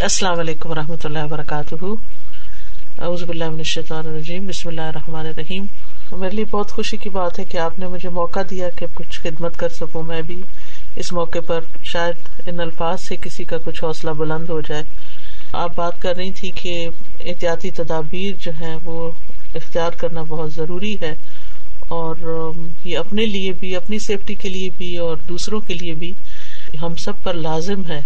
السلام 0.00 0.38
علیکم 0.38 0.70
و 0.70 0.74
رحمۃ 0.74 0.96
اللہ 1.04 1.18
وبرکاتہ۔ 1.24 1.74
الرجیم۔ 3.90 4.46
بسم 4.46 4.68
اللہ 4.68 4.80
الرحمٰن 4.80 5.26
الرحیم۔ 5.26 5.64
میرے 6.12 6.34
لیے 6.36 6.44
بہت 6.44 6.70
خوشی 6.70 6.96
کی 6.96 7.08
بات 7.08 7.38
ہے 7.38 7.44
کہ 7.44 7.58
آپ 7.58 7.78
نے 7.78 7.86
مجھے 7.86 8.08
موقع 8.08 8.40
دیا 8.50 8.68
کہ 8.68 8.86
کچھ 8.94 9.20
خدمت 9.20 9.56
کر 9.56 9.68
سکوں 9.68 10.02
میں 10.02 10.22
بھی۔ 10.22 10.42
اس 10.96 11.12
موقع 11.12 11.38
پر 11.46 11.60
شاید 11.82 12.48
ان 12.48 12.60
الفاظ 12.60 13.00
سے 13.00 13.16
کسی 13.16 13.44
کا 13.44 13.58
کچھ 13.58 13.84
حوصلہ 13.84 14.10
بلند 14.10 14.48
ہو 14.48 14.60
جائے۔ 14.60 14.82
آپ 15.52 15.76
بات 15.76 16.02
کر 16.02 16.16
رہی 16.16 16.32
تھی 16.32 16.50
کہ 16.50 16.88
احتیاطی 17.20 17.70
تدابیر 17.70 18.34
جو 18.38 18.52
ہیں 18.60 18.76
وہ 18.84 19.10
اختیار 19.54 19.90
کرنا 19.90 20.22
بہت 20.22 20.54
ضروری 20.54 20.96
ہے۔ 21.00 21.12
اور 21.88 22.16
یہ 22.84 22.98
اپنے 22.98 23.26
لیے 23.26 23.52
بھی، 23.52 23.76
اپنی 23.76 23.98
سیفٹی 23.98 24.34
کے 24.34 24.48
لیے 24.48 24.68
بھی 24.76 24.96
اور 24.96 25.16
دوسروں 25.28 25.60
کے 25.60 25.74
لیے 25.74 25.94
بھی 25.94 26.12
ہم 26.82 26.94
سب 26.94 27.12
پر 27.22 27.34
لازم 27.34 27.86
ہے۔ 27.88 28.00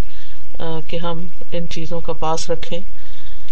کہ 0.89 0.97
ہم 0.97 1.27
ان 1.53 1.69
چیزوں 1.69 2.01
کا 2.01 2.13
پاس 2.13 2.51
رکھیں۔ 2.51 2.79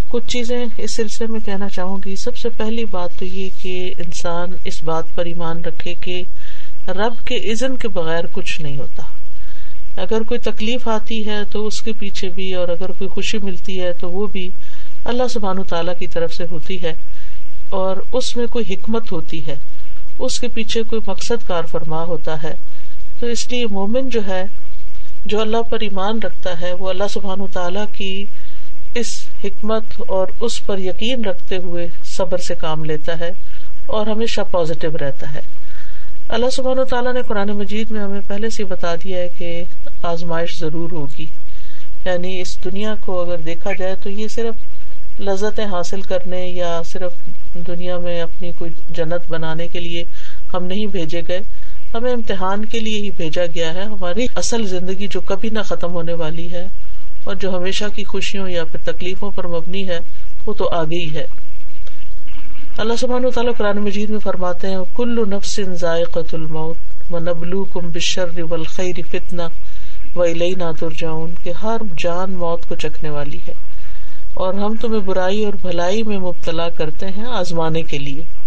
کچھ 0.08 0.26
چیزیں 0.28 0.64
اس 0.78 0.94
سلسلے 0.94 1.26
میں 1.26 1.40
کہنا 1.40 1.68
چاہوں 1.68 1.98
گی۔ 2.04 2.16
سب 2.16 2.36
سے 2.36 2.48
پہلی 2.48 2.84
بات 2.84 3.10
تو 3.18 3.24
یہ 3.24 3.50
کہ 3.62 3.94
انسان 3.98 4.52
اس 4.64 4.82
بات 4.84 5.04
پر 5.14 5.24
ایمان 5.24 5.64
رکھے 5.64 5.94
کہ 5.94 6.22
رب 6.88 7.26
کے 7.26 7.36
عزن 7.52 7.76
کے 7.76 7.88
بغیر 7.88 8.24
کچھ 8.32 8.60
نہیں 8.60 8.76
ہوتا۔ 8.76 9.02
اگر 9.96 10.22
کوئی 10.22 10.40
تکلیف 10.40 10.88
آتی 10.88 11.26
ہے 11.26 11.44
تو 11.52 11.66
اس 11.66 11.80
کے 11.82 11.92
پیچھے 11.92 12.28
بھی، 12.28 12.54
اور 12.54 12.68
اگر 12.68 12.92
کوئی 12.92 13.08
خوشی 13.08 13.38
ملتی 13.38 13.80
ہے 13.80 13.92
تو 13.92 14.10
وہ 14.10 14.26
بھی 14.26 14.48
اللہ 15.04 15.28
سبحان 15.30 15.62
تعالیٰ 15.62 15.98
کی 15.98 16.06
طرف 16.06 16.34
سے 16.34 16.44
ہوتی 16.50 16.82
ہے، 16.82 16.92
اور 17.68 17.96
اس 18.12 18.36
میں 18.36 18.46
کوئی 18.46 18.74
حکمت 18.74 19.12
ہوتی 19.12 19.46
ہے۔ 19.46 19.56
اس 20.18 20.40
کے 20.40 20.48
پیچھے 20.48 20.82
کوئی 20.82 21.02
مقصد 21.06 21.46
کار 21.46 21.64
فرما 21.64 22.02
ہوتا 22.04 22.42
ہے۔ 22.42 22.54
تو 23.20 23.26
اس 23.26 23.50
لیے 23.50 23.66
مومن 23.66 24.08
جو 24.08 24.20
ہے 24.26 24.44
جو 25.24 25.40
اللہ 25.40 25.62
پر 25.62 25.80
ایمان 25.80 26.18
رکھتا 26.22 26.60
ہے، 26.60 26.72
وہ 26.72 26.90
اللہ 26.90 27.04
سبحان 27.10 27.46
تعالیٰ 27.46 27.84
کی 27.96 28.24
اس 28.94 29.06
حکمت 29.44 29.84
اور 30.08 30.26
اس 30.40 30.66
پر 30.66 30.78
یقین 30.78 31.24
رکھتے 31.24 31.56
ہوئے 31.56 31.88
صبر 32.04 32.38
سے 32.38 32.54
کام 32.54 32.84
لیتا 32.84 33.18
ہے 33.18 33.30
اور 33.86 34.06
ہمیشہ 34.06 34.40
پازیٹو 34.50 34.88
رہتا 35.00 35.34
ہے۔ 35.34 35.40
اللہ 36.28 36.50
سبحان 36.50 36.78
و 36.78 36.84
تعالیٰ 36.84 37.12
نے 37.12 37.22
قرآن 37.22 37.48
مجید 37.48 37.90
میں 37.90 38.00
ہمیں 38.00 38.20
پہلے 38.28 38.50
سے 38.50 38.64
بتا 38.64 38.94
دیا 38.94 39.18
ہے 39.18 39.28
کہ 39.38 39.64
آزمائش 40.02 40.58
ضرور 40.58 40.90
ہوگی۔ 40.92 41.26
یعنی 42.04 42.40
اس 42.40 42.64
دنیا 42.64 42.94
کو 43.00 43.20
اگر 43.20 43.38
دیکھا 43.38 43.72
جائے 43.72 43.94
تو 43.94 44.10
یہ 44.10 44.28
صرف 44.28 44.54
لذتیں 45.20 45.64
حاصل 45.64 46.02
کرنے 46.02 46.46
یا 46.46 46.82
صرف 46.86 47.12
دنیا 47.54 47.98
میں 47.98 48.22
اپنی 48.22 48.52
کوئی 48.52 48.70
جنت 48.88 49.30
بنانے 49.30 49.68
کے 49.68 49.80
لیے 49.80 50.04
ہم 50.54 50.64
نہیں 50.64 50.86
بھیجے 50.86 51.22
گئے 51.28 51.40
ہمیں 51.94 52.12
امتحان 52.12 52.64
کے 52.64 52.80
لیے 52.80 52.98
ہی 52.98 53.10
بھیجا 53.10 53.46
گیا 53.54 53.74
ہے۔ 53.74 53.82
ہماری 53.82 54.26
اصل 54.36 54.66
زندگی 54.66 55.06
جو 55.06 55.20
کبھی 55.20 55.50
نہ 55.50 55.60
ختم 55.60 55.92
ہونے 55.92 56.12
والی 56.12 56.52
ہے 56.52 56.66
اور 57.24 57.34
جو 57.34 57.56
ہمیشہ 57.56 57.84
کی 57.94 58.04
خوشیوں 58.04 58.48
یا 58.48 58.64
پھر 58.64 58.92
تکلیفوں 58.92 59.30
پر 59.30 59.46
مبنی 59.46 59.88
ہے، 59.88 59.98
وہ 60.46 60.54
تو 60.54 60.68
آگے 60.72 60.96
ہی 60.96 61.14
ہے۔ 61.14 61.24
اللہ 62.78 62.92
سبحانہ 62.98 63.28
تعالیٰ 63.28 63.52
قرآن 63.56 63.78
مجید 63.78 64.10
میں 64.10 64.18
فرماتے 64.18 64.68
ہیں، 64.68 64.78
کل 64.94 65.30
نفس 65.30 65.60
ذائقۃ 65.80 66.28
الموت 66.32 66.76
و 67.10 67.18
نبلو 67.18 67.64
کم 67.64 67.88
بشر 67.88 68.42
والخیر 68.50 68.94
فتنہ 69.10 69.42
و 70.14 70.24
ترجعون 70.80 71.34
کہ 71.42 71.52
ہر 71.62 71.80
جان 71.98 72.32
موت 72.32 72.66
کو 72.68 72.74
چکھنے 72.74 73.10
والی 73.10 73.38
ہے۔ 73.48 73.52
اور 74.34 74.54
ہم 74.54 74.76
تمہیں 74.80 75.00
برائی 75.00 75.44
اور 75.44 75.52
بھلائی 75.52 76.02
میں 76.02 76.18
مبتلا 76.18 76.68
کرتے 76.68 77.06
ہیں 77.06 77.24
آزمانے 77.24 77.82
کے 77.82 77.98
لیے۔ 77.98 78.43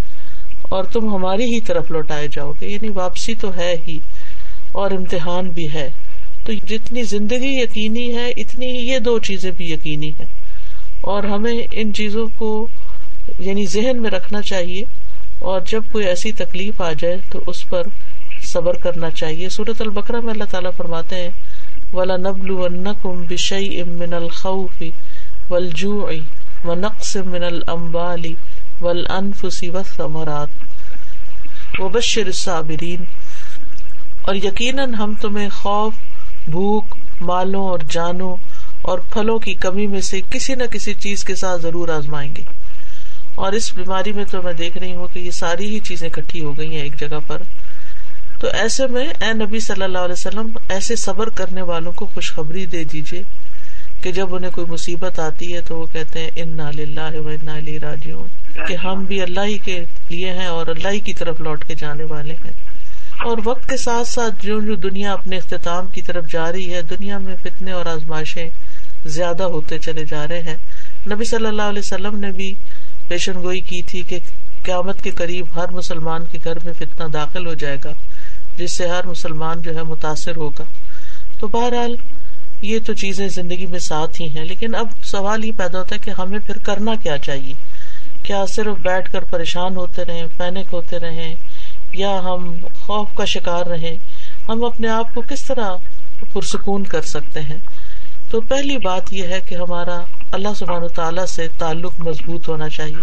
اور 0.68 0.84
تم 0.84 1.14
ہماری 1.14 1.44
ہی 1.44 1.60
طرف 1.60 1.90
لوٹائے 1.90 2.28
جاؤ 2.28 2.52
گے 2.60 2.66
یعنی 2.66 2.88
واپسی 2.88 3.34
تو 3.34 3.56
ہے 3.56 3.76
ہی 3.88 3.98
اور 4.72 4.90
امتحان 4.90 5.48
بھی 5.48 5.72
ہے۔ 5.72 5.90
تو 6.44 6.52
جتنی 6.52 7.02
زندگی 7.02 7.60
یقینی 7.60 8.16
ہے، 8.16 8.30
اتنی 8.30 8.66
ہی 8.66 8.88
یہ 8.88 8.98
دو 8.98 9.18
چیزیں 9.18 9.50
بھی 9.50 9.72
یقینی 9.72 10.10
ہے 10.20 10.24
اور 11.00 11.22
ہمیں 11.22 11.62
ان 11.72 11.92
چیزوں 11.92 12.28
کو 12.34 12.68
یعنی 13.38 13.66
ذہن 13.66 14.02
میں 14.02 14.10
رکھنا 14.10 14.42
چاہیے۔ 14.42 14.84
اور 15.38 15.60
جب 15.68 15.82
کوئی 15.92 16.06
ایسی 16.06 16.32
تکلیف 16.32 16.80
آ 16.80 16.92
جائے 16.92 17.16
تو 17.30 17.44
اس 17.46 17.68
پر 17.68 17.82
صبر 18.52 18.74
کرنا 18.74 19.10
چاہیے۔ 19.10 19.48
صورت 19.48 19.80
البکرا 19.80 20.20
میں 20.20 20.32
اللہ 20.32 20.44
تعالیٰ 20.44 20.70
فرماتے 20.76 21.16
ہیں 21.16 21.30
ولا 21.92 22.16
نبل 22.16 22.88
کم 23.02 23.22
بشئی 23.22 23.80
امن 23.80 24.14
الخوف 24.14 24.82
ولجو 25.50 26.08
و 26.64 26.74
نقص 26.74 27.16
من 27.16 27.44
المبالی 27.44 28.34
ول 28.80 29.06
انفسی 29.10 29.68
و 29.68 29.82
ثمرات 29.96 30.48
بشر 31.80 32.32
صابرین 32.32 33.04
اور 34.22 34.34
یقیناً 34.34 34.94
ہم 34.94 35.14
تمہیں 35.20 35.48
خوف، 35.48 35.94
بھوک، 36.46 36.84
مالوں 37.20 37.68
اور 37.68 37.78
جانوں 37.90 38.36
اور 38.82 38.98
پھلوں 38.98 39.38
کی 39.38 39.54
کمی 39.54 39.86
میں 39.86 40.00
سے 40.00 40.20
کسی 40.30 40.54
نہ 40.54 40.62
کسی 40.62 40.94
چیز 40.94 41.24
کے 41.24 41.34
ساتھ 41.34 41.62
ضرور 41.62 41.88
آزمائیں 41.88 42.36
گے۔ 42.36 42.42
اور 43.34 43.52
اس 43.52 43.74
بیماری 43.74 44.12
میں 44.12 44.24
تو 44.30 44.42
میں 44.42 44.52
دیکھ 44.52 44.78
رہی 44.78 44.94
ہوں 44.94 45.06
کہ 45.12 45.18
یہ 45.18 45.30
ساری 45.30 45.74
ہی 45.74 45.80
چیزیں 45.80 46.08
کٹھی 46.08 46.44
ہو 46.44 46.58
گئی 46.58 46.74
ہیں 46.74 46.82
ایک 46.82 47.00
جگہ 47.00 47.18
پر۔ 47.26 47.42
تو 48.40 48.48
ایسے 48.48 48.86
میں 48.86 49.08
اے 49.20 49.32
نبی 49.32 49.60
صلی 49.60 49.82
اللہ 49.82 49.98
علیہ 49.98 50.12
وسلم، 50.12 50.48
ایسے 50.68 50.96
صبر 50.96 51.28
کرنے 51.28 51.62
والوں 51.62 51.92
کو 51.92 52.06
خوشخبری 52.06 52.66
دے 52.66 52.84
دیجیے 52.84 53.22
کہ 54.02 54.12
جب 54.12 54.34
انہیں 54.34 54.50
کوئی 54.50 54.66
مصیبت 54.66 55.18
آتی 55.18 55.54
ہے 55.54 55.60
تو 55.60 55.78
وہ 55.78 55.86
کہتے 55.86 56.20
ہیں 56.20 56.30
ان 56.36 56.60
راجیوں 57.82 58.37
کہ 58.54 58.76
ہم 58.76 59.04
بھی 59.04 59.22
اللہ 59.22 59.40
ہی 59.40 59.58
کے 59.58 59.84
لیے 60.08 60.32
ہیں 60.32 60.46
اور 60.46 60.66
اللہ 60.66 60.88
ہی 60.88 61.00
کی 61.00 61.12
طرف 61.12 61.40
لوٹ 61.40 61.64
کے 61.64 61.74
جانے 61.74 62.04
والے 62.04 62.34
ہیں۔ 62.44 62.52
اور 63.24 63.38
وقت 63.44 63.68
کے 63.68 63.76
ساتھ 63.76 64.08
ساتھ 64.08 64.46
جو 64.46 64.60
جو 64.60 64.74
دنیا 64.74 65.12
اپنے 65.12 65.36
اختتام 65.36 65.86
کی 65.86 66.02
طرف 66.02 66.30
جا 66.30 66.52
رہی 66.52 66.74
ہے، 66.74 66.82
دنیا 66.82 67.18
میں 67.18 67.36
فتنے 67.42 67.72
اور 67.72 67.86
آزمائشیں 67.86 68.48
زیادہ 69.04 69.42
ہوتے 69.42 69.78
چلے 69.78 70.04
جا 70.04 70.26
رہے 70.28 70.42
ہیں۔ 70.42 70.56
نبی 71.10 71.24
صلی 71.24 71.46
اللہ 71.46 71.62
علیہ 71.62 71.78
وسلم 71.78 72.18
نے 72.18 72.32
بھی 72.32 72.54
پیشن 73.08 73.32
گوئی 73.42 73.60
کی 73.60 73.82
تھی 73.82 74.02
کہ 74.02 74.18
قیامت 74.62 75.02
کے 75.02 75.10
قریب 75.10 75.46
ہر 75.56 75.70
مسلمان 75.70 76.24
کے 76.32 76.38
گھر 76.44 76.64
میں 76.64 76.72
فتنا 76.72 77.06
داخل 77.12 77.46
ہو 77.46 77.54
جائے 77.54 77.76
گا، 77.84 77.90
جس 78.56 78.72
سے 78.72 78.88
ہر 78.88 79.06
مسلمان 79.06 79.62
جو 79.62 79.74
ہے 79.74 79.82
متاثر 79.82 80.36
ہوگا۔ 80.36 80.64
تو 81.40 81.48
بہرحال 81.48 81.96
یہ 82.62 82.78
تو 82.86 82.94
چیزیں 82.94 83.28
زندگی 83.28 83.66
میں 83.66 83.78
ساتھ 83.78 84.22
ہی 84.22 84.38
ہیں، 84.38 84.44
لیکن 84.44 84.74
اب 84.74 84.86
سوال 85.04 85.44
یہ 85.44 85.52
پیدا 85.56 85.78
ہوتا 85.78 85.94
ہے 85.94 86.00
کہ 86.04 86.20
ہمیں 86.20 86.38
پھر 86.38 86.58
کرنا 86.58 86.94
کیا 87.02 87.18
چاہیے؟ 87.18 87.54
کیا 88.28 88.46
صرف 88.46 88.76
بیٹھ 88.82 89.12
کر 89.12 89.20
پریشان 89.20 89.76
ہوتے 89.76 90.04
رہے 90.04 90.26
پینک 90.36 90.68
ہوتے 90.72 90.98
رہے 90.98 91.34
یا 91.92 92.18
ہم 92.24 92.54
خوف 92.74 93.14
کا 93.14 93.24
شکار 93.24 93.66
رہے 93.66 93.96
ہم 94.48 94.64
اپنے 94.64 94.88
آپ 94.88 95.14
کو 95.14 95.22
کس 95.22 95.44
طرح 95.44 95.76
پرسکون 96.32 96.84
کر 96.84 97.02
سکتے 97.02 97.40
ہیں؟ 97.40 97.58
تو 98.30 98.40
پہلی 98.40 98.78
بات 98.78 99.12
یہ 99.12 99.26
ہے 99.26 99.40
کہ 99.40 99.54
ہمارا 99.54 100.00
اللہ 100.32 100.48
سبحان 100.56 100.82
و 100.82 100.88
تعالیٰ 100.88 101.26
سے 101.26 101.48
تعلق 101.58 102.00
مضبوط 102.00 102.48
ہونا 102.48 102.68
چاہیے۔ 102.68 103.02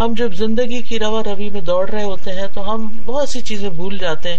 ہم 0.00 0.14
جب 0.16 0.32
زندگی 0.34 0.82
کی 0.82 0.98
روا 0.98 1.22
روی 1.26 1.50
میں 1.50 1.60
دوڑ 1.60 1.90
رہے 1.90 2.02
ہوتے 2.02 2.32
ہیں 2.32 2.46
تو 2.54 2.74
ہم 2.74 2.86
بہت 3.04 3.28
سی 3.28 3.40
چیزیں 3.40 3.70
بھول 3.70 3.98
جاتے 3.98 4.28
ہیں 4.28 4.38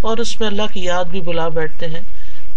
اور 0.00 0.18
اس 0.18 0.40
میں 0.40 0.48
اللہ 0.48 0.66
کی 0.72 0.84
یاد 0.84 1.04
بھی 1.04 1.20
بلا 1.20 1.48
بیٹھتے 1.48 1.86
ہیں۔ 1.86 2.00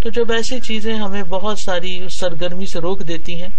تو 0.02 0.10
جب 0.10 0.32
ایسی 0.32 0.60
چیزیں 0.60 0.96
ہمیں 0.96 1.24
بہت 1.24 1.60
ساری 1.60 2.08
سرگرمی 2.10 2.66
سے 2.66 2.80
روک 2.80 3.08
دیتی 3.08 3.42
ہیں 3.42 3.50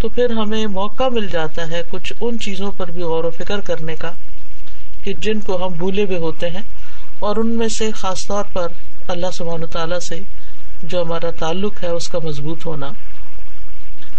تو 0.00 0.08
پھر 0.08 0.30
ہمیں 0.30 0.66
موقع 0.66 1.08
مل 1.08 1.26
جاتا 1.26 1.70
ہے 1.70 1.82
کچھ 1.88 2.12
ان 2.20 2.38
چیزوں 2.38 2.72
پر 2.72 2.90
بھی 2.90 3.02
غور 3.02 3.24
و 3.24 3.30
فکر 3.30 3.60
کرنے 3.60 3.94
کا 3.94 4.12
کہ 5.02 5.12
جن 5.12 5.40
کو 5.40 5.66
ہم 5.66 5.72
بھولے 5.72 6.04
ہوئے 6.04 6.18
ہوتے 6.18 6.50
ہیں 6.50 6.62
اور 7.18 7.36
ان 7.36 7.50
میں 7.50 7.68
سے 7.68 7.90
خاص 7.90 8.26
طور 8.26 8.44
پر 8.52 8.68
اللہ 9.08 9.30
سبحان 9.32 9.66
تعالیٰ 9.66 9.98
سے 9.98 10.20
جو 10.82 11.02
ہمارا 11.02 11.30
تعلق 11.30 11.84
ہے 11.84 11.88
اس 11.88 12.08
کا 12.08 12.18
مضبوط 12.24 12.66
ہونا۔ 12.66 12.90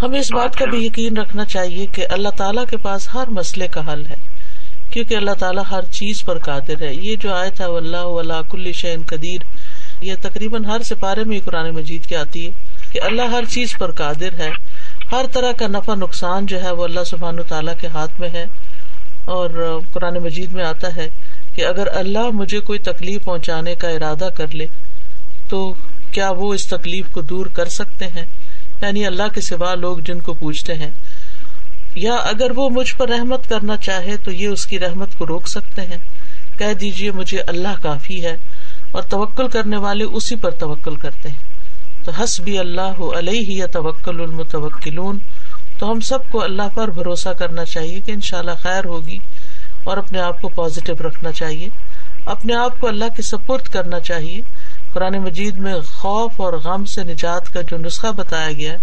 ہمیں 0.01 0.19
اس 0.19 0.31
بات 0.33 0.55
کا 0.55 0.65
بھی 0.65 0.85
یقین 0.85 1.17
رکھنا 1.17 1.45
چاہیے 1.45 1.85
کہ 1.85 2.07
اللہ 2.09 2.29
تعالیٰ 2.29 2.65
کے 2.69 2.77
پاس 2.77 3.09
ہر 3.13 3.29
مسئلے 3.29 3.67
کا 3.67 3.93
حل 3.93 4.05
ہے، 4.05 4.15
کیونکہ 4.91 5.15
اللہ 5.15 5.31
تعالیٰ 5.39 5.63
ہر 5.71 5.81
چیز 5.91 6.23
پر 6.25 6.37
قادر 6.37 6.81
ہے۔ 6.81 6.93
یہ 6.93 7.15
جو 7.15 7.33
آئے 7.33 7.49
تھا 7.49 7.65
اللہ 7.65 7.97
اللہ 7.97 8.41
کل 8.49 8.71
شعین 8.71 9.01
قدیر، 9.07 9.39
یہ 10.01 10.13
تقریباً 10.21 10.65
ہر 10.65 10.81
سپارے 10.83 11.23
میں 11.23 11.39
قرآن 11.45 11.69
مجید 11.69 12.05
کی 12.05 12.15
آتی 12.15 12.45
ہے 12.45 12.51
کہ 12.91 13.01
اللہ 13.01 13.21
ہر 13.21 13.45
چیز 13.45 13.73
پر 13.79 13.91
قادر 13.91 14.33
ہے۔ 14.33 14.51
ہر 15.11 15.25
طرح 15.33 15.51
کا 15.51 15.67
نفع 15.67 15.96
نقصان 15.96 16.46
جو 16.46 16.63
ہے 16.63 16.72
وہ 16.72 16.84
اللہ 16.84 17.03
سبحان 17.03 17.40
و 17.40 17.43
تعالیٰ 17.43 17.73
کے 17.81 17.87
ہاتھ 17.87 18.19
میں 18.19 18.29
ہے 18.29 18.46
اور 19.25 19.79
قرآن 19.93 20.17
مجید 20.23 20.53
میں 20.53 20.63
آتا 20.63 20.96
ہے 20.96 21.08
کہ 21.55 21.66
اگر 21.66 21.87
اللہ 21.93 22.29
مجھے 22.34 22.59
کوئی 22.59 22.79
تکلیف 22.79 23.23
پہنچانے 23.23 23.75
کا 23.75 23.90
ارادہ 23.90 24.29
کر 24.37 24.55
لے 24.55 24.66
تو 25.49 25.73
کیا 26.11 26.31
وہ 26.37 26.53
اس 26.53 26.67
تکلیف 26.67 27.11
کو 27.11 27.22
دور 27.22 27.46
کر 27.46 27.66
سکتے 27.66 28.05
ہیں؟ 28.05 28.25
یعنی 28.81 29.05
اللہ 29.05 29.28
کے 29.34 29.41
سوا 29.41 29.75
لوگ 29.75 29.97
جن 29.97 30.19
کو 30.19 30.34
پوچھتے 30.34 30.73
ہیں، 30.73 30.90
یا 31.96 32.13
اگر 32.13 32.52
وہ 32.55 32.69
مجھ 32.69 32.96
پر 32.96 33.09
رحمت 33.09 33.49
کرنا 33.49 33.78
چاہے 33.78 34.17
تو 34.17 34.31
یہ 34.31 34.47
اس 34.47 34.66
کی 34.66 34.79
رحمت 34.79 35.16
کو 35.17 35.28
روک 35.28 35.47
سکتے 35.47 35.81
ہیں۔ 35.81 35.97
کہہ 36.58 36.73
دیجیے 36.73 37.11
مجھے 37.11 37.41
اللہ 37.47 37.81
کافی 37.84 38.25
ہے 38.25 38.37
اور 38.91 39.02
توکل 39.02 39.47
کرنے 39.47 39.78
والے 39.78 40.03
اسی 40.03 40.35
پر 40.35 40.52
توکل 40.52 40.96
کرتے 40.96 41.29
ہیں۔ 41.29 41.50
تو 42.05 42.11
حس 42.11 42.39
بھی 42.39 42.57
اللہ 42.59 43.01
علیہ 43.17 43.53
یا 43.53 43.65
توکل 43.65 44.21
المتوکلون، 44.21 45.19
تو 45.79 45.91
ہم 45.91 45.99
سب 45.99 46.29
کو 46.31 46.43
اللہ 46.43 46.67
پر 46.75 46.87
بھروسہ 46.89 47.29
کرنا 47.39 47.65
چاہیے 47.65 47.99
کہ 48.01 48.11
ان 48.11 48.21
شاء 48.21 48.37
اللہ 48.37 48.57
خیر 48.61 48.85
ہوگی 48.85 49.17
اور 49.83 49.97
اپنے 49.97 50.19
آپ 50.19 50.41
کو 50.41 50.49
پازیٹو 50.49 50.93
رکھنا 51.07 51.31
چاہیے، 51.31 51.69
اپنے 52.25 52.55
آپ 52.55 52.79
کو 52.79 52.87
اللہ 52.87 53.15
کے 53.15 53.21
سپرد 53.21 53.67
کرنا 53.67 53.99
چاہیے۔ 53.99 54.41
قرآن 54.93 55.17
مجید 55.17 55.57
میں 55.57 55.73
خوف 55.93 56.41
اور 56.41 56.53
غم 56.53 56.85
سے 56.85 57.03
نجات 57.03 57.53
کا 57.53 57.61
جو 57.61 57.77
نسخہ 57.77 58.11
بتایا 58.15 58.51
گیا 58.51 58.75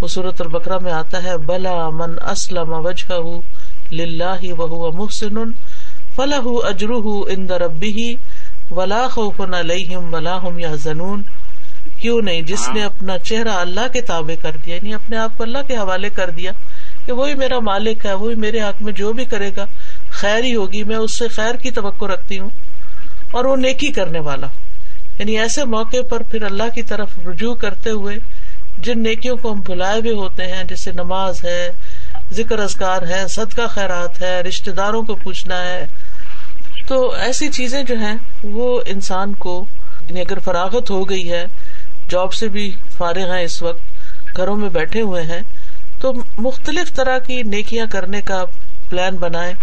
وہ 0.00 0.08
صورت 0.08 0.40
البکرا 0.40 0.78
میں 0.78 0.92
آتا 0.92 1.22
ہے، 1.22 1.36
بلا 1.38 1.88
من 1.90 2.14
اسلم 2.30 2.72
وجہ 2.86 3.20
و 4.52 4.90
محسن 4.92 5.36
فلاح 6.16 6.46
اجرو 6.68 7.20
ان 7.28 7.46
ربی 7.60 8.14
ولا 8.70 9.06
خوف 9.08 9.40
علیہم 9.40 10.14
ولا 10.14 10.36
ہم 10.42 10.58
یا 10.58 10.74
زنون 10.74 11.22
کیوں 12.00 12.22
نہیں؟ 12.22 12.42
جس 12.42 12.68
نے 12.74 12.84
اپنا 12.84 13.18
چہرہ 13.18 13.48
اللہ 13.48 13.88
کے 13.92 14.00
تابع 14.00 14.34
کر 14.42 14.50
دیا 14.66 14.74
یعنی 14.74 14.94
اپنے 14.94 15.16
آپ 15.16 15.36
کو 15.36 15.42
اللہ 15.42 15.58
کے 15.68 15.76
حوالے 15.76 16.10
کر 16.10 16.30
دیا 16.30 16.52
کہ 17.06 17.12
وہی 17.12 17.34
میرا 17.34 17.58
مالک 17.58 18.06
ہے 18.06 18.14
وہی 18.14 18.34
میرے 18.34 18.60
حق 18.60 18.82
میں 18.82 18.92
جو 18.92 19.12
بھی 19.12 19.24
کرے 19.24 19.50
گا 19.56 19.66
خیر 20.10 20.44
ہی 20.44 20.54
ہوگی 20.54 20.84
میں 20.84 20.96
اس 20.96 21.18
سے 21.18 21.28
خیر 21.28 21.54
کی 21.54 21.70
توقع 21.70 22.04
رکھتی 22.04 22.38
ہوں 22.38 22.50
اور 23.30 23.44
وہ 23.44 23.56
نیکی 23.56 23.92
کرنے 23.92 24.18
والا 24.18 24.46
ہوں۔ 24.46 24.68
یعنی 25.18 25.38
ایسے 25.38 25.64
موقع 25.64 26.02
پر 26.10 26.22
پھر 26.22 26.42
اللہ 26.42 26.68
کی 26.74 26.82
طرف 26.82 27.18
رجوع 27.18 27.54
کرتے 27.54 27.90
ہوئے 27.90 28.16
جن 28.78 29.02
نیکیوں 29.02 29.36
کو 29.36 29.52
ہم 29.52 29.60
بلائے 29.60 30.00
ہوئے 30.00 30.12
ہوتے 30.12 30.46
ہیں 30.46 30.64
جیسے 30.64 30.92
نماز 30.92 31.44
ہے 31.44 31.70
ذکر 32.32 32.58
ازگار 32.58 33.02
ہے 33.02 33.28
صدقہ 33.28 33.66
خیرات 33.66 34.22
ہے 34.22 34.40
رشتے 34.40 34.70
داروں 34.70 35.02
کو 35.02 35.14
پوچھنا 35.14 35.62
ہے 35.62 35.86
تو 36.88 37.10
ایسی 37.10 37.50
چیزیں 37.50 37.82
جو 37.82 37.94
ہیں 37.98 38.16
وہ 38.42 38.80
انسان 38.86 39.34
کو 39.34 39.66
یعنی 40.08 40.20
اگر 40.20 40.38
فراغت 40.38 40.90
ہو 40.90 41.08
گئی 41.08 41.30
ہے 41.32 41.44
جاب 42.10 42.32
سے 42.34 42.48
بھی 42.48 42.70
فارغ 42.98 43.34
ہیں 43.34 43.44
اس 43.44 43.62
وقت، 43.62 44.36
گھروں 44.36 44.56
میں 44.56 44.68
بیٹھے 44.68 45.00
ہوئے 45.00 45.22
ہیں، 45.22 45.40
تو 46.00 46.12
مختلف 46.38 46.92
طرح 46.94 47.18
کی 47.18 47.42
نیکیاں 47.42 47.86
کرنے 47.92 48.20
کا 48.20 48.44
پلان 48.90 49.16
بنائے 49.16 49.54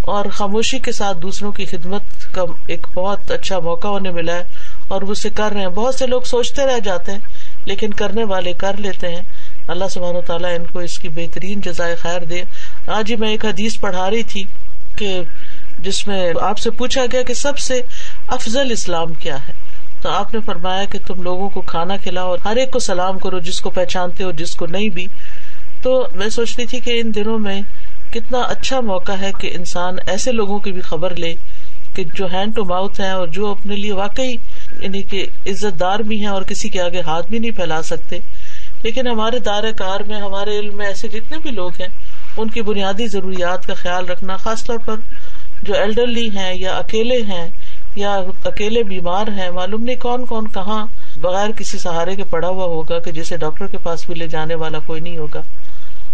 اور 0.00 0.24
خاموشی 0.32 0.78
کے 0.78 0.92
ساتھ 0.92 1.18
دوسروں 1.18 1.52
کی 1.52 1.64
خدمت 1.64 2.02
کا 2.34 2.42
ایک 2.68 2.86
بہت 2.94 3.30
اچھا 3.30 3.58
موقع 3.58 3.88
انہیں 3.88 4.12
ملا 4.12 4.34
ہے 4.34 4.42
اور 4.88 5.02
وہ 5.02 5.12
اسے 5.12 5.30
کر 5.30 5.52
رہے 5.52 5.60
ہیں۔ 5.60 5.68
بہت 5.68 5.94
سے 5.94 6.06
لوگ 6.06 6.22
سوچتے 6.22 6.66
رہ 6.66 6.78
جاتے 6.78 7.12
ہیں، 7.12 7.18
لیکن 7.66 7.92
کرنے 7.92 8.24
والے 8.24 8.52
کر 8.52 8.76
لیتے 8.76 9.08
ہیں۔ 9.08 9.22
اللہ 9.68 9.88
سبحانہ 9.90 10.20
تعالیٰ 10.26 10.50
ان 10.56 10.66
کو 10.66 10.78
اس 10.78 10.98
کی 10.98 11.08
بہترین 11.08 11.60
جزائے 11.60 11.96
خیر 11.96 12.24
دے۔ 12.24 12.42
آج 12.86 13.10
ہی 13.10 13.16
میں 13.16 13.28
ایک 13.28 13.44
حدیث 13.44 13.80
پڑھا 13.80 14.10
رہی 14.10 14.22
تھی 14.22 14.44
کہ 14.98 15.22
جس 15.78 16.06
میں 16.06 16.32
آپ 16.40 16.58
سے 16.58 16.70
پوچھا 16.70 17.02
گیا 17.12 17.22
کہ 17.22 17.34
سب 17.34 17.58
سے 17.58 17.80
افضل 18.28 18.70
اسلام 18.70 19.14
کیا 19.14 19.36
ہے۔ 19.36 19.65
تو 20.06 20.12
آپ 20.12 20.34
نے 20.34 20.40
فرمایا 20.40 20.84
کہ 20.84 20.98
تم 21.06 21.22
لوگوں 21.22 21.48
کو 21.50 21.60
کھانا 21.60 21.96
کھلاؤ 21.96 22.28
اور 22.28 22.38
ہر 22.44 22.56
ایک 22.56 22.70
کو 22.70 22.78
سلام 22.78 23.18
کرو 23.18 23.38
جس 23.38 23.60
کو 23.60 23.70
پہچانتے 23.70 24.24
ہو 24.24 24.30
جس 24.30 24.54
کو 24.56 24.66
نہیں 24.66 24.88
بھی۔ 24.88 25.06
تو 25.82 26.06
میں 26.14 26.28
سوچ 26.28 26.54
رہی 26.58 26.66
تھی 26.66 26.80
کہ 26.80 27.00
ان 27.00 27.14
دنوں 27.14 27.38
میں 27.38 27.62
کتنا 28.12 28.38
اچھا 28.38 28.80
موقع 28.80 29.12
ہے 29.12 29.30
کہ 29.40 29.50
انسان 29.54 29.96
ایسے 30.06 30.32
لوگوں 30.32 30.58
کی 30.58 30.72
بھی 30.72 30.80
خبر 30.80 31.16
لے 31.16 31.34
کہ 31.94 32.04
جو 32.14 32.26
ہینڈ 32.26 32.56
ٹو 32.56 32.64
ماؤتھ 32.64 33.00
ہے 33.00 33.10
اور 33.10 33.26
جو 33.26 33.50
اپنے 33.50 33.76
لیے 33.76 33.92
واقعی 33.92 34.36
یعنی 34.80 35.02
کہ 35.02 35.26
عزت 35.46 35.80
دار 35.80 35.98
بھی 35.98 36.20
ہیں 36.20 36.26
اور 36.26 36.42
کسی 36.42 36.68
کے 36.68 36.80
آگے 36.80 37.00
ہاتھ 37.00 37.28
بھی 37.28 37.38
نہیں 37.38 37.50
پھیلا 37.50 37.82
سکتے۔ 37.82 38.18
لیکن 38.82 39.06
ہمارے 39.06 39.38
دائرۂ 39.38 39.70
کار 39.78 40.00
میں، 40.00 40.20
ہمارے 40.20 40.58
علم 40.58 40.76
میں 40.76 40.86
ایسے 40.86 41.08
جتنے 41.08 41.38
بھی 41.38 41.50
لوگ 41.50 41.70
ہیں، 41.80 41.88
ان 42.36 42.50
کی 42.50 42.62
بنیادی 42.62 43.06
ضروریات 43.06 43.66
کا 43.66 43.74
خیال 43.74 44.08
رکھنا، 44.08 44.36
خاص 44.36 44.64
طور 44.64 44.78
پر 44.78 44.94
جو 45.62 45.74
ایلڈرلی 45.74 46.30
ہیں 46.30 46.54
یا 46.54 46.76
اکیلے 46.76 47.22
ہیں 47.22 47.50
یا 47.96 48.22
اکیلے 48.44 48.82
بیمار 48.82 49.26
ہیں، 49.26 49.50
معلوم 49.50 49.82
نہیں 49.82 49.96
کون 49.96 50.26
کون 50.26 50.48
کہاں 50.48 50.86
بغیر 51.16 51.50
کسی 51.50 51.78
سہارے 51.78 52.16
کے 52.16 52.24
پڑا 52.24 52.48
ہوا 52.48 52.64
ہوگا 52.64 52.98
کہ 52.98 53.12
جسے 53.12 53.36
ڈاکٹر 53.36 53.66
کے 53.66 53.78
پاس 53.78 54.06
بھی 54.06 54.14
لے 54.14 54.28
جانے 54.28 54.54
والا 54.54 54.78
کوئی 54.78 55.00
نہیں 55.00 55.18
ہوگا۔ 55.18 55.42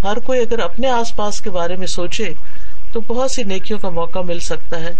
ہر 0.04 0.18
کوئی 0.18 0.40
اگر 0.40 0.58
اپنے 0.58 0.88
آس 0.88 1.16
پاس 1.16 1.40
کے 1.40 1.50
بارے 1.50 1.76
میں 1.76 1.86
سوچے 1.86 2.30
تو 2.92 3.00
بہت 3.00 3.30
سی 3.30 3.42
نیکیوں 3.42 3.78
کا 3.78 3.88
موقع 3.88 4.18
مل 4.18 4.38
سکتا 4.38 4.80
ہے۔ 4.80 4.92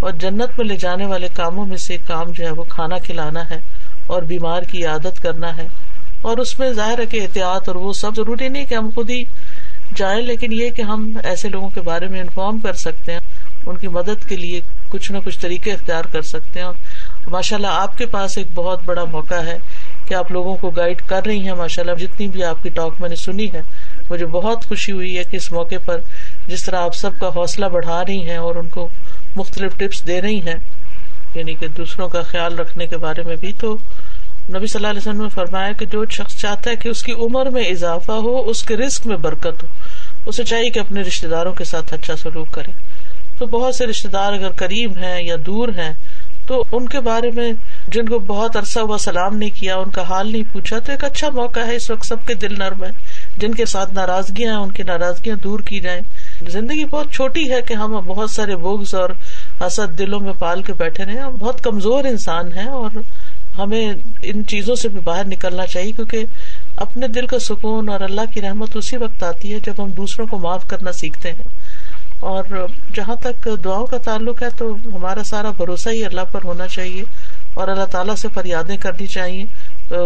اور 0.00 0.10
جنت 0.10 0.58
میں 0.58 0.64
لے 0.64 0.76
جانے 0.76 1.06
والے 1.06 1.28
کاموں 1.34 1.66
میں 1.66 1.76
سے 1.76 1.96
کام 2.06 2.30
جو 2.30 2.44
ہے 2.44 2.50
وہ 2.50 2.64
کھانا 2.64 2.98
کھلانا 2.98 3.50
ہے 3.50 3.58
اور 4.06 4.22
بیمار 4.22 4.62
کی 4.62 4.86
عادت 4.86 5.20
کرنا 5.22 5.56
ہے۔ 5.56 5.66
اور 6.22 6.36
اس 6.38 6.58
میں 6.58 6.72
ظاہر 6.72 6.98
ہے 6.98 7.06
کہ 7.06 7.20
احتیاط 7.22 7.68
اور 7.68 7.76
وہ 7.76 7.92
سب 7.92 8.16
ضروری 8.16 8.48
نہیں 8.48 8.64
کہ 8.64 8.74
ہم 8.74 8.90
خود 8.94 9.10
ہی 9.10 9.24
جائیں، 9.96 10.22
لیکن 10.22 10.52
یہ 10.52 10.70
کہ 10.70 10.82
ہم 10.82 11.12
ایسے 11.24 11.48
لوگوں 11.48 11.70
کے 11.70 11.80
بارے 11.80 12.08
میں 12.08 12.20
انفارم 12.20 12.60
کر 12.60 12.72
سکتے 12.72 13.12
ہیں، 13.12 13.20
ان 13.66 13.76
کی 13.76 13.88
مدد 13.88 14.28
کے 14.28 14.36
لیے 14.36 14.60
کچھ 14.88 15.12
نہ 15.12 15.18
کچھ 15.24 15.38
طریقے 15.38 15.72
اختیار 15.72 16.04
کر 16.04 16.22
سکتے 16.22 16.60
ہیں 16.60 16.66
اور 16.66 17.30
ماشاء 17.30 17.56
اللہ 17.56 17.66
آپ 17.66 17.96
کے 17.98 18.06
پاس 18.06 18.38
ایک 18.38 18.46
بہت 18.54 18.84
بڑا 18.84 19.04
موقع 19.04 19.34
ہے 19.34 19.58
کہ 20.06 20.14
آپ 20.14 20.32
لوگوں 20.32 20.56
کو 20.56 20.70
گائڈ 20.70 21.02
کر 21.06 21.26
رہی 21.26 21.40
ہیں 21.40 21.54
ماشاء 21.54 21.82
اللہ 21.82 21.94
جتنی 21.94 22.26
بھی 22.26 22.44
آپ 22.44 22.62
کی 22.62 22.68
ٹاک 22.68 23.00
میں 23.00 23.08
نے 23.08 23.16
سنی 23.16 23.52
ہے، 23.52 23.60
مجھے 24.10 24.26
بہت 24.26 24.68
خوشی 24.68 24.92
ہوئی 24.92 25.18
ہے 25.18 25.24
کہ 25.24 25.36
اس 25.36 25.52
موقع 25.52 25.74
پر 25.84 26.00
جس 26.46 26.62
طرح 26.62 26.80
آپ 26.80 26.94
سب 26.94 27.18
کا 27.20 27.28
حوصلہ 27.28 27.66
بڑھا 27.66 28.04
رہی 28.04 28.28
ہیں 28.28 28.36
اور 28.36 28.54
ان 28.54 28.68
کو 28.68 28.88
مختلف 29.36 29.76
ٹپس 29.76 30.06
دے 30.06 30.20
رہی 30.22 30.40
ہیں 30.40 30.56
یعنی 31.34 31.54
کہ 31.54 31.68
دوسروں 31.68 32.08
کا 32.08 32.22
خیال 32.22 32.58
رکھنے 32.58 32.86
کے 32.86 32.96
بارے 32.96 33.22
میں 33.22 33.36
بھی 33.36 33.52
تو 33.52 33.76
نبی 34.50 34.66
صلی 34.66 34.78
اللہ 34.78 34.86
علیہ 34.86 35.00
وسلم 35.00 35.22
نے 35.22 35.28
فرمایا 35.28 35.72
کہ 35.72 35.86
جو 35.86 36.04
شخص 36.10 36.36
چاہتا 36.36 36.70
ہے 36.70 36.76
کہ 36.76 36.88
اس 36.88 37.02
کی 37.02 37.12
عمر 37.12 37.46
میں 37.46 37.64
اضافہ 37.64 38.12
ہو، 38.12 38.40
اس 38.50 38.62
کے 38.62 38.76
رسک 38.76 39.06
میں 39.06 39.16
برکت 39.16 39.62
ہو، 39.62 39.68
اسے 40.26 40.44
چاہیے 40.44 40.70
کہ 40.70 40.78
اپنے 40.78 41.00
رشتے 41.00 41.28
داروں 41.28 41.52
کے 41.52 41.64
ساتھ 41.64 41.94
اچھا 41.94 42.16
سلوک 42.16 42.50
کرے۔ 42.50 42.72
تو 43.38 43.46
بہت 43.46 43.74
سے 43.74 43.86
رشتے 43.86 44.08
دار 44.08 44.32
اگر 44.32 44.50
قریب 44.50 44.96
ہیں 44.98 45.22
یا 45.22 45.36
دور 45.46 45.68
ہیں، 45.68 45.92
تو 46.46 46.64
ان 46.72 46.88
کے 46.88 47.00
بارے 47.00 47.30
میں 47.34 47.52
جن 47.88 48.08
کو 48.08 48.18
بہت 48.18 48.56
عرصہ 48.56 48.80
ہوا 48.80 48.98
سلام 48.98 49.36
نہیں 49.36 49.50
کیا، 49.50 49.76
ان 49.76 49.90
کا 49.90 50.02
حال 50.02 50.32
نہیں 50.32 50.42
پوچھا، 50.52 50.78
تو 50.78 50.92
ایک 50.92 51.04
اچھا 51.04 51.30
موقع 51.30 51.60
ہے 51.60 51.76
اس 51.76 51.90
وقت 51.90 52.06
سب 52.06 52.26
کے 52.26 52.34
دل 52.34 52.58
نرم 52.58 52.84
ہے 52.84 52.90
جن 53.36 53.54
کے 53.54 53.66
ساتھ 53.66 53.94
ناراضگیاں 53.94 54.52
ہیں، 54.52 54.58
ان 54.58 54.72
کی 54.72 54.82
ناراضگیاں 54.82 55.36
دور 55.36 55.60
کی 55.60 55.80
جائیں۔ 55.80 56.00
زندگی 56.48 56.84
بہت 56.84 57.12
چھوٹی 57.12 57.52
ہے 57.52 57.62
کہ 57.62 57.74
ہم 57.74 57.92
بہت 57.92 58.30
سارے 58.30 58.56
بوگز 58.56 58.94
اور 58.94 59.10
حسد 59.60 59.98
دلوں 59.98 60.20
میں 60.20 60.32
پال 60.32 60.62
کے 60.62 60.72
بیٹھے 60.72 61.04
رہے 61.04 61.18
ہم 61.18 61.34
بہت 61.34 61.62
کمزور 61.64 62.04
انسان 62.04 62.52
ہیں 62.52 62.68
اور 62.68 62.90
ہمیں 63.58 63.94
ان 64.22 64.46
چیزوں 64.46 64.76
سے 64.76 64.88
بھی 64.88 65.00
باہر 65.00 65.24
نکلنا 65.24 65.66
چاہیے، 65.66 65.92
کیونکہ 65.92 66.24
اپنے 66.76 67.08
دل 67.08 67.26
کا 67.26 67.38
سکون 67.38 67.88
اور 67.88 68.00
اللہ 68.00 68.20
کی 68.34 68.40
رحمت 68.40 68.76
اسی 68.76 68.96
وقت 68.96 69.22
آتی 69.22 69.54
ہے 69.54 69.58
جب 69.66 69.82
ہم 69.82 69.90
دوسروں 69.90 70.26
کو 70.26 70.38
معاف 70.38 70.66
کرنا 70.68 70.92
سیکھتے 70.92 71.32
ہیں۔ 71.32 71.48
اور 72.20 72.44
جہاں 72.94 73.16
تک 73.16 73.48
دعاؤں 73.64 73.86
کا 73.86 73.96
تعلق 73.96 74.42
ہے 74.42 74.48
تو 74.50 74.76
ہمارا 74.94 75.24
سارا 75.24 75.50
بھروسہ 75.50 75.88
ہی 75.88 76.04
اللہ 76.04 76.20
پر 76.32 76.40
ہونا 76.44 76.66
چاہیے 76.66 77.02
اور 77.54 77.68
اللہ 77.68 77.84
تعالیٰ 77.84 78.14
سے 78.14 78.28
فریادیں 78.34 78.76
کرنی 78.76 79.06
چاہیے۔ 79.06 79.44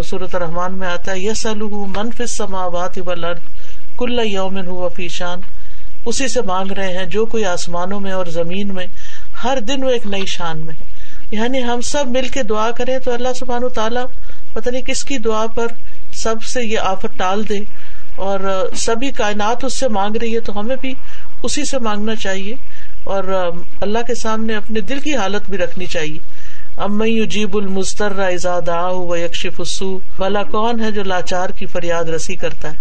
صورت 0.05 0.35
رحمان 0.35 0.79
میں 0.79 0.89
آتا 0.89 1.13
ہے 1.13 1.19
یس 1.19 1.47
منف 1.89 2.23
سماوات 2.29 2.99
کل 3.99 4.21
یومن 4.25 4.67
ہو 4.67 4.89
فیشان 4.89 5.41
اسی 6.07 6.29
سے 6.29 6.43
مانگ 6.43 6.73
رہے 6.73 6.99
ہیں 6.99 7.07
جو 7.07 7.27
کوئی 7.27 7.45
آسمانوں 7.45 8.01
میں 8.01 8.13
اور 8.13 8.27
زمین 8.27 8.75
میں 8.75 8.87
ہر 9.45 9.59
دن 9.61 9.85
وہ 9.85 9.91
ایک 9.91 10.07
نئی 10.07 10.27
شان 10.27 10.65
میں 10.67 10.75
ہے۔ 10.75 10.85
یعنی 11.37 11.63
ہم 11.65 11.81
سب 11.81 12.05
مل 12.07 12.29
کے 12.29 12.43
دعا 12.43 12.71
کریں 12.71 12.99
تو 12.99 13.15
اللہ 13.15 13.33
سبحان 13.39 13.63
تعالیٰ 13.75 14.05
پتہ 14.53 14.71
نہیں 14.71 14.83
کس 14.83 15.05
کی 15.05 15.19
دعا 15.19 15.47
پر 15.47 15.67
سب 16.13 16.43
سے 16.43 16.65
یہ 16.65 16.79
آفت 16.79 17.19
ٹال 17.19 17.49
دے۔ 17.49 17.59
اور 18.15 18.41
سبھی 18.77 19.11
کائنات 19.11 19.65
اس 19.65 19.79
سے 19.79 19.89
مانگ 19.89 20.17
رہی 20.17 20.35
ہے 20.35 20.41
تو 20.41 20.61
ہمیں 20.61 20.77
بھی 20.81 20.95
اسی 21.43 21.65
سے 21.65 21.79
مانگنا 21.79 22.15
چاہیے 22.17 22.55
اور 23.05 23.51
اللہ 23.81 23.99
کے 24.07 24.15
سامنے 24.15 24.57
اپنے 24.57 24.81
دل 24.81 25.01
کی 25.01 25.17
حالت 25.17 25.51
بھی 25.51 25.59
رکھنی 25.59 25.87
چاہیے۔ 25.87 26.19
ام 26.77 27.05
جیب 27.05 27.57
المستر 27.57 28.13
و 28.91 29.17
یکشف 29.17 29.83
بلا 30.19 30.43
کون 30.43 30.81
ہے 30.81 30.91
جو 30.91 31.03
لاچار 31.03 31.51
کی 31.51 31.67
فریاد 31.67 32.05
رسی 32.05 32.37
کرتا 32.37 32.71
ہے؟ 32.71 32.75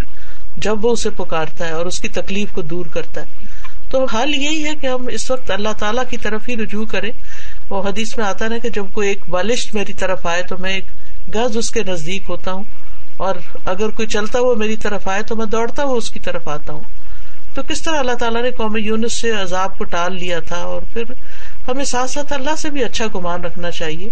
جب 0.57 0.85
وہ 0.85 0.91
اسے 0.91 1.09
پکارتا 1.09 1.65
ہے 1.65 1.71
اور 1.71 1.85
اس 1.85 1.99
کی 1.99 2.07
تکلیف 2.07 2.51
کو 2.51 2.61
دور 2.61 2.85
کرتا 2.85 3.21
ہے۔ 3.21 3.45
تو 3.89 4.05
حال 4.05 4.35
یہی 4.35 4.65
ہے 4.65 4.75
کہ 4.81 4.87
ہم 4.87 5.07
اس 5.07 5.31
وقت 5.31 5.51
اللہ 5.51 5.69
تعالیٰ 5.79 6.03
کی 6.09 6.17
طرف 6.17 6.49
ہی 6.49 6.55
رجوع 6.57 6.85
کرے 6.85 7.11
وہ 7.69 7.81
حدیث 7.89 8.17
میں 8.17 8.25
آتا 8.25 8.47
نا 8.47 8.57
کہ 8.57 8.69
جب 8.69 8.85
کوئی 8.93 9.07
ایک 9.07 9.29
بالشت 9.29 9.75
میری 9.75 9.93
طرف 9.93 10.25
آئے 10.25 10.43
تو 10.43 10.57
میں 10.57 10.73
ایک 10.73 10.85
گز 11.35 11.57
اس 11.57 11.71
کے 11.71 11.83
نزدیک 11.83 12.23
ہوتا 12.29 12.51
ہوں 12.51 12.63
اور 13.17 13.35
اگر 13.65 13.89
کوئی 13.89 14.07
چلتا 14.07 14.39
ہوا 14.39 14.55
میری 14.55 14.75
طرف 14.75 15.07
آئے 15.07 15.23
تو 15.23 15.35
میں 15.35 15.45
دوڑتا 15.45 15.83
ہوا 15.83 15.97
اس 15.97 16.09
کی 16.09 16.19
طرف 16.19 16.47
آتا 16.47 16.73
ہوں۔ 16.73 16.81
تو 17.55 17.61
کس 17.67 17.81
طرح 17.81 17.99
اللہ 17.99 18.15
تعالیٰ 18.19 18.41
نے 18.41 18.51
قوم 18.51 18.75
یونس 18.77 19.21
سے 19.21 19.31
عذاب 19.31 19.77
کو 19.77 19.83
ٹال 19.83 20.15
لیا 20.15 20.39
تھا 20.39 20.57
اور 20.63 20.81
پھر 20.93 21.11
ہمیں 21.67 21.83
ساتھ 21.85 22.11
ساتھ 22.11 22.33
اللہ 22.33 22.55
سے 22.57 22.69
بھی 22.69 22.83
اچھا 22.83 23.07
گمان 23.15 23.43
رکھنا 23.43 23.71
چاہیے 23.71 24.09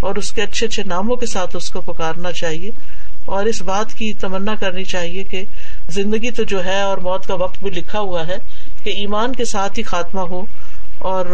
اور 0.00 0.16
اس 0.16 0.32
کے 0.32 0.42
اچھے 0.42 0.66
اچھے 0.66 0.82
ناموں 0.86 1.16
کے 1.16 1.26
ساتھ 1.26 1.56
اس 1.56 1.70
کو 1.70 1.80
پکارنا 1.80 2.32
چاہیے 2.32 2.70
اور 3.26 3.46
اس 3.46 3.60
بات 3.62 3.92
کی 3.92 4.12
تمنا 4.14 4.54
کرنی 4.54 4.84
چاہیے 4.84 5.24
کہ 5.24 5.44
زندگی 5.88 6.30
تو 6.30 6.42
جو 6.42 6.64
ہے 6.64 6.80
اور 6.80 6.98
موت 6.98 7.26
کا 7.26 7.34
وقت 7.34 7.62
بھی 7.62 7.70
لکھا 7.70 8.00
ہوا 8.00 8.26
ہے 8.26 8.36
کہ 8.84 8.90
ایمان 8.90 9.34
کے 9.34 9.44
ساتھ 9.44 9.78
ہی 9.78 9.82
خاتمہ 9.82 10.20
ہو 10.20 10.44
اور 10.98 11.26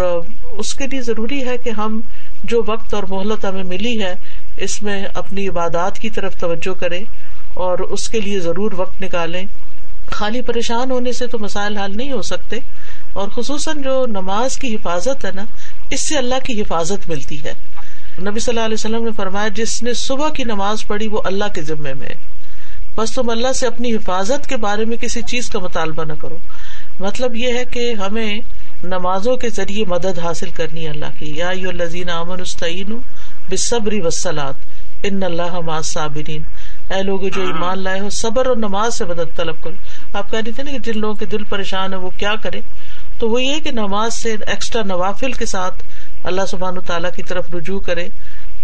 اس 0.52 0.74
کے 0.74 0.86
لیے 0.86 1.00
ضروری 1.02 1.44
ہے 1.44 1.56
کہ 1.58 1.70
ہم 1.70 2.00
جو 2.44 2.62
وقت 2.66 2.94
اور 2.94 3.02
مہلت 3.02 3.44
ہمیں 3.44 3.64
ملی 3.64 4.00
ہے 4.02 4.14
اس 4.56 4.82
میں 4.82 5.04
اپنی 5.14 5.48
عبادات 5.48 5.98
کی 5.98 6.10
طرف 6.10 6.36
توجہ 6.40 6.74
کریں 6.80 7.04
اور 7.54 7.78
اس 7.78 8.08
کے 8.08 8.20
لیے 8.20 8.40
ضرور 8.40 8.72
وقت 8.72 9.02
نکالیں 9.02 9.44
خالی 10.10 10.40
پریشان 10.40 10.90
ہونے 10.90 11.12
سے 11.12 11.26
تو 11.26 11.38
مسائل 11.38 11.76
حل 11.76 11.96
نہیں 11.96 12.12
ہو 12.12 12.22
سکتے۔ 12.22 12.58
اور 13.12 13.28
خصوصاً 13.28 13.82
جو 13.82 14.06
نماز 14.08 14.56
کی 14.56 14.74
حفاظت 14.74 15.24
ہے 15.24 15.30
نا، 15.30 15.44
اس 15.90 16.00
سے 16.00 16.18
اللہ 16.18 16.34
کی 16.44 16.60
حفاظت 16.62 17.08
ملتی 17.08 17.44
ہے۔ 17.44 17.52
نبی 18.22 18.40
صلی 18.40 18.52
اللہ 18.52 18.64
علیہ 18.64 18.74
وسلم 18.74 19.04
نے 19.04 19.10
فرمایا، 19.16 19.48
جس 19.48 19.82
نے 19.82 19.94
صبح 19.94 20.28
کی 20.28 20.44
نماز 20.44 20.86
پڑھی، 20.86 21.08
وہ 21.08 21.22
اللہ 21.24 21.44
کے 21.54 21.62
ذمے 21.62 21.94
میں 21.94 22.08
بس 22.96 23.12
تم 23.12 23.30
اللہ 23.30 23.52
سے 23.52 23.66
اپنی 23.66 23.94
حفاظت 23.94 24.46
کے 24.46 24.56
بارے 24.56 24.84
میں 24.84 24.96
کسی 24.96 25.22
چیز 25.22 25.48
کا 25.48 25.58
مطالبہ 25.58 26.04
نہ 26.04 26.12
کرو۔ 26.12 26.38
مطلب 27.00 27.36
یہ 27.36 27.52
ہے 27.54 27.64
کہ 27.64 27.94
ہمیں 27.94 28.40
نمازوں 28.82 29.36
کے 29.36 29.50
ذریعے 29.50 29.84
مدد 29.84 30.18
حاصل 30.18 30.50
کرنی 30.50 30.88
اللہ 30.88 31.06
کی۔ 31.18 31.36
یا 31.36 31.52
لذین 31.52 32.08
امن 32.08 32.40
استعین 32.40 32.98
بصبری 33.48 34.00
وسلات 34.00 34.54
ان 35.02 35.22
اللہ 35.22 35.80
صابرین 35.84 36.42
اے 36.94 37.02
لوگ 37.02 37.20
جو 37.20 37.42
ایمان 37.42 37.78
لائے 37.78 38.00
ہو، 38.00 38.10
صبر 38.10 38.46
اور 38.46 38.56
نماز 38.56 38.94
سے 38.94 39.04
مدد 39.04 39.36
طلب 39.36 39.62
کرو۔ 39.62 39.74
آپ 40.14 40.30
کہہ 40.30 40.38
رہی 40.44 40.52
تھے 40.52 40.62
نا 40.62 40.70
کہ 40.70 40.78
جن 40.78 41.00
لوگوں 41.00 41.14
کے 41.14 41.26
دل 41.26 41.44
پریشان 41.44 41.92
ہے 41.92 41.98
وہ 41.98 42.10
کیا 42.18 42.34
کرے 42.42 42.60
تو 43.18 43.30
وہ 43.30 43.42
یہ 43.42 43.60
کہ 43.60 43.70
نماز 43.70 44.14
سے 44.14 44.36
ایکسٹرا 44.46 44.82
نوافل 44.82 45.32
کے 45.32 45.46
ساتھ 45.46 45.82
اللہ 46.24 46.46
سبحان 46.48 46.74
تعالیٰ 46.86 47.10
کی 47.16 47.22
طرف 47.22 47.54
رجوع 47.54 47.80
کرے 47.80 48.08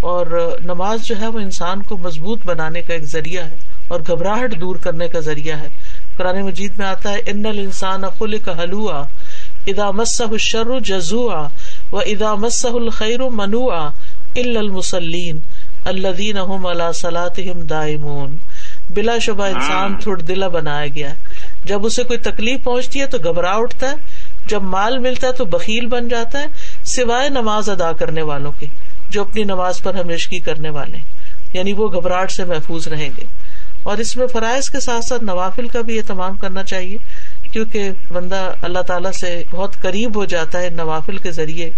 اور 0.00 0.56
نماز 0.64 1.02
جو 1.02 1.20
ہے 1.20 1.26
وہ 1.26 1.38
انسان 1.38 1.82
کو 1.82 1.96
مضبوط 1.96 2.46
بنانے 2.46 2.82
کا 2.82 2.94
ایک 2.94 3.04
ذریعہ 3.04 3.44
ہے 3.44 3.56
اور 3.88 4.00
گھبراہٹ 4.06 4.60
دور 4.60 4.76
کرنے 4.76 5.08
کا 5.08 5.20
ذریعہ 5.20 5.56
ہے۔ 5.56 5.68
قرآن 6.16 6.42
مجید 6.42 6.72
میں 6.78 6.86
آتا 6.86 7.10
ہے 7.10 7.18
ان 7.26 7.46
السان 7.46 8.04
اقل 8.04 8.38
کا 8.38 8.62
حلوا 8.62 9.04
ادا 9.66 9.90
مسح 9.90 10.36
شر 10.38 10.80
جزوا 10.80 11.48
و 11.92 11.98
ادا 11.98 12.34
مسح 12.34 12.68
الخیر 12.68 13.20
منوا 13.30 13.90
المسلین 14.36 15.40
اللہ 15.84 16.92
صلاحم 16.94 17.60
دائمون۔ 17.60 18.36
بلا 18.90 19.18
شبہ 19.18 19.44
انسان 19.44 19.96
تھوڑ 19.98 20.22
دلا 20.22 20.48
بنایا 20.48 20.86
گیا 20.86 21.10
ہے۔ 21.10 21.14
جب 21.66 21.86
اسے 21.86 22.02
کوئی 22.04 22.18
تکلیف 22.18 22.64
پہنچتی 22.64 23.00
ہے 23.00 23.06
تو 23.06 23.18
گھبرا 23.18 23.52
اٹھتا 23.54 23.90
ہے، 23.90 23.94
جب 24.46 24.62
مال 24.62 24.98
ملتا 24.98 25.26
ہے 25.26 25.32
تو 25.32 25.44
بکیل 25.44 25.86
بن 25.86 26.08
جاتا 26.08 26.38
ہے، 26.38 26.46
سوائے 26.84 27.28
نماز 27.28 27.70
ادا 27.70 27.92
کرنے 27.92 28.22
والوں 28.22 28.52
کے 28.52 28.66
جو 29.10 29.20
اپنی 29.20 29.44
نماز 29.44 29.82
پر 29.82 29.94
ہمیشگی 29.94 30.38
کرنے 30.38 30.70
والے 30.70 30.98
یعنی 31.52 31.72
وہ 31.72 31.88
گھبراہٹ 31.88 32.30
سے 32.30 32.44
محفوظ 32.44 32.88
رہیں 32.88 33.10
گے۔ 33.18 33.24
اور 33.82 33.98
اس 33.98 34.16
میں 34.16 34.26
فرائض 34.26 34.70
کے 34.70 34.80
ساتھ 34.80 35.04
ساتھ 35.04 35.24
نوافل 35.24 35.68
کا 35.68 35.80
بھی 35.80 35.98
اہتمام 35.98 36.36
کرنا 36.36 36.62
چاہیے، 36.62 36.96
کیونکہ 37.52 37.90
بندہ 38.10 38.50
اللہ 38.62 38.78
تعالیٰ 38.78 39.12
سے 39.12 39.42
بہت 39.50 39.76
قریب 39.82 40.16
ہو 40.16 40.24
جاتا 40.24 40.60
ہے 40.60 40.70
نوافل 40.70 41.16
کے 41.16 41.30
ذریعے۔ 41.30 41.70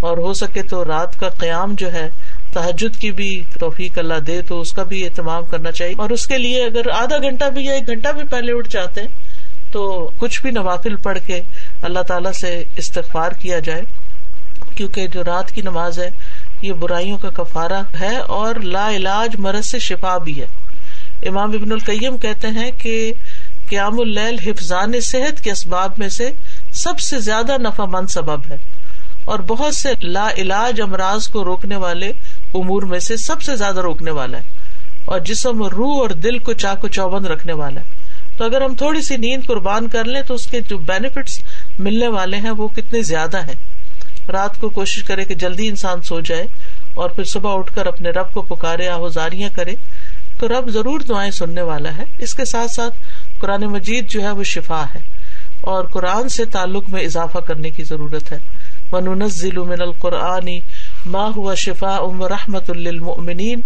اور 0.00 0.18
ہو 0.18 0.34
سکے 0.34 0.62
تو 0.62 0.84
رات 0.84 1.20
کا 1.20 1.28
قیام 1.28 1.74
جو 1.78 1.92
ہے 1.92 2.10
تحجد 2.52 2.96
کی 2.96 3.10
بھی 3.10 3.42
توفیق 3.60 3.98
اللہ 3.98 4.14
دے 4.14 4.42
تو 4.42 4.60
اس 4.60 4.72
کا 4.72 4.82
بھی 4.82 5.04
اہتمام 5.04 5.44
کرنا 5.44 5.72
چاہیے۔ 5.72 5.94
اور 5.98 6.10
اس 6.10 6.26
کے 6.26 6.38
لیے 6.38 6.64
اگر 6.64 6.90
آدھا 6.90 7.18
گھنٹہ 7.18 7.44
بھی 7.44 7.64
یا 7.64 7.72
ایک 7.72 7.86
گھنٹہ 7.86 8.08
بھی 8.08 8.22
پہلے 8.30 8.52
اٹھ 8.52 8.68
جاتے 8.70 9.00
ہیں 9.00 9.08
تو 9.74 10.10
کچھ 10.16 10.42
بھی 10.42 10.50
نوافل 10.50 10.96
پڑھ 10.96 11.18
کے 11.26 11.40
اللہ 11.82 12.00
تعالیٰ 12.00 12.32
سے 12.32 12.62
استغفار 12.76 13.32
کیا 13.32 13.58
جائے، 13.58 13.82
کیونکہ 14.76 15.06
جو 15.06 15.24
رات 15.24 15.50
کی 15.50 15.62
نماز 15.62 15.98
ہے، 15.98 16.10
یہ 16.62 16.72
برائیوں 16.72 17.18
کا 17.18 17.30
کفارہ 17.30 17.82
ہے 18.00 18.16
اور 18.16 18.54
لا 18.54 18.90
علاج 18.90 19.36
مرض 19.38 19.66
سے 19.66 19.78
شفا 19.78 20.18
بھی 20.18 20.42
ہے۔ 20.42 20.46
امام 21.28 21.50
ابن 21.50 21.72
القیم 21.72 22.16
کہتے 22.16 22.48
ہیں 22.48 22.70
کہ 22.70 23.12
قیام 23.68 24.00
اللیل 24.00 24.38
حفظان 24.38 25.00
صحت 25.00 25.40
کے 25.40 25.50
اسباب 25.50 25.92
میں 25.98 26.08
سے 26.08 26.30
سب 26.72 26.98
سے 26.98 27.18
زیادہ 27.18 27.58
نفع 27.58 27.84
مند 27.84 28.06
سبب 28.06 28.50
ہے۔ 28.50 28.56
اور 29.24 29.38
بہت 29.38 29.74
سے 29.74 29.92
لا 30.02 30.28
علاج 30.38 30.80
امراض 30.80 31.28
کو 31.28 31.44
روکنے 31.44 31.76
والے 31.76 32.08
امور 32.54 32.82
میں 32.82 33.00
سے 33.00 33.16
سب 33.16 33.42
سے 33.42 33.56
زیادہ 33.56 33.80
روکنے 33.80 34.10
والا 34.10 34.38
ہے۔ 34.38 34.42
اور 35.04 35.20
جسم 35.20 35.62
روح 35.62 36.00
اور 36.00 36.10
دل 36.10 36.38
کو 36.38 36.52
چاقو 36.52 36.88
چوبند 36.88 37.26
رکھنے 37.26 37.52
والا 37.52 37.80
ہے۔ 37.80 37.93
تو 38.36 38.44
اگر 38.44 38.60
ہم 38.60 38.74
تھوڑی 38.74 39.02
سی 39.02 39.16
نیند 39.16 39.42
قربان 39.46 39.88
کر 39.88 40.04
لیں 40.04 40.22
تو 40.22 40.34
اس 40.34 40.46
کے 40.46 40.60
جو 40.68 40.78
بینیفٹس 40.78 41.40
ملنے 41.78 42.08
والے 42.08 42.36
ہیں 42.36 42.50
وہ 42.50 42.68
کتنے 42.68 43.02
زیادہ 43.02 43.42
ہیں۔ 43.42 43.54
رات 44.32 44.60
کو 44.60 44.68
کوشش 44.68 45.04
کرے 45.04 45.24
کہ 45.24 45.34
جلدی 45.34 45.68
انسان 45.68 46.02
سو 46.02 46.20
جائے 46.20 46.46
اور 46.94 47.10
پھر 47.10 47.24
صبح 47.24 47.58
اٹھ 47.58 47.72
کر 47.74 47.86
اپنے 47.86 48.10
رب 48.10 48.32
کو 48.32 48.42
پکارے، 48.42 48.88
آہوزاریاں 48.88 49.48
کرے۔ 49.56 49.74
تو 50.38 50.48
رب 50.48 50.68
ضرور 50.68 51.00
دعائیں 51.00 51.30
سننے 51.30 51.62
والا 51.62 51.96
ہے۔ 51.96 52.04
اس 52.18 52.34
کے 52.34 52.44
ساتھ 52.44 52.70
ساتھ 52.70 52.94
قرآن 53.40 53.60
مجید 53.60 54.10
جو 54.10 54.22
ہے 54.22 54.30
وہ 54.30 54.42
شفا 54.42 54.84
ہے۔ 54.94 55.00
اور 55.60 55.84
قرآن 55.84 56.28
سے 56.28 56.44
تعلق 56.44 56.88
میں 56.88 57.02
اضافہ 57.02 57.38
کرنے 57.38 57.70
کی 57.70 57.84
ضرورت 57.84 58.32
ہے۔ 58.32 58.38
ضلع 59.26 59.62
من 59.62 59.80
القرآنی 59.80 60.60
ماں 61.06 61.30
ہوا 61.36 61.54
شفا 61.54 61.96
ام 61.96 62.24
رحمت 62.24 62.70
المنین 62.70 63.60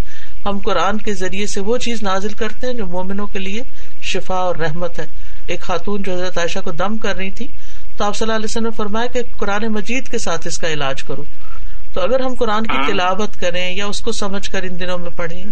ہم 0.47 0.59
قرآن 0.59 0.99
کے 0.99 1.15
ذریعے 1.15 1.47
سے 1.47 1.61
وہ 1.61 1.77
چیز 1.77 2.03
نازل 2.03 2.33
کرتے 2.33 2.67
ہیں 2.67 2.75
جو 2.75 2.87
مومنوں 2.87 3.27
کے 3.27 3.39
لیے 3.39 3.63
شفا 4.09 4.35
اور 4.35 4.57
رحمت 4.57 4.99
ہے۔ 4.99 5.07
ایک 5.47 5.61
خاتون 5.61 6.03
جو 6.03 6.15
حضرت 6.15 6.39
عائشہ 6.39 6.59
کو 6.65 6.71
دم 6.71 6.99
کر 6.99 7.17
رہی 7.17 7.31
تھی 7.31 7.47
تو 7.97 8.05
آپ 8.05 8.17
صلی 8.17 8.27
اللہ 8.27 8.37
علیہ 8.37 8.45
وسلم 8.45 8.65
نے 8.65 8.71
فرمایا 8.77 9.07
کہ 9.07 9.23
قرآن 9.39 9.67
مجید 9.69 10.09
کے 10.09 10.19
ساتھ 10.19 10.47
اس 10.47 10.59
کا 10.59 10.69
علاج 10.69 11.03
کرو۔ 11.03 11.25
تو 11.93 12.01
اگر 12.01 12.21
ہم 12.21 12.35
قرآن 12.35 12.63
کی 12.63 12.93
تلاوت 12.93 13.37
کریں 13.37 13.77
یا 13.77 13.87
اس 13.87 14.01
کو 14.01 14.13
سمجھ 14.13 14.51
کر 14.51 14.63
ان 14.63 14.81
دنوں 14.81 14.99
میں 14.99 15.11
پڑھیں 15.11 15.45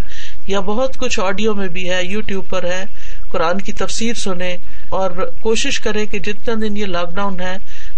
یا 0.47 0.61
بہت 0.61 0.99
کچھ 0.99 1.21
آڈیو 1.21 1.55
میں 1.55 1.69
بھی 1.69 1.91
ہے 1.91 2.05
یو 2.05 2.21
ٹیوب 2.21 2.49
پر 2.49 2.65
ہے 2.65 2.85
قرآن 3.29 3.61
کی 3.61 3.73
تفسیر 3.73 4.15
سنیں 4.15 4.57
اور 4.89 5.11
کوشش 5.41 5.81
کرے 5.81 6.07
کہ 6.07 6.19
جتنا 6.19 6.55
دن 6.61 6.77
یہ 6.77 6.87
لاک 6.87 7.15
ڈاؤن 7.15 7.41
ہے 7.41 7.57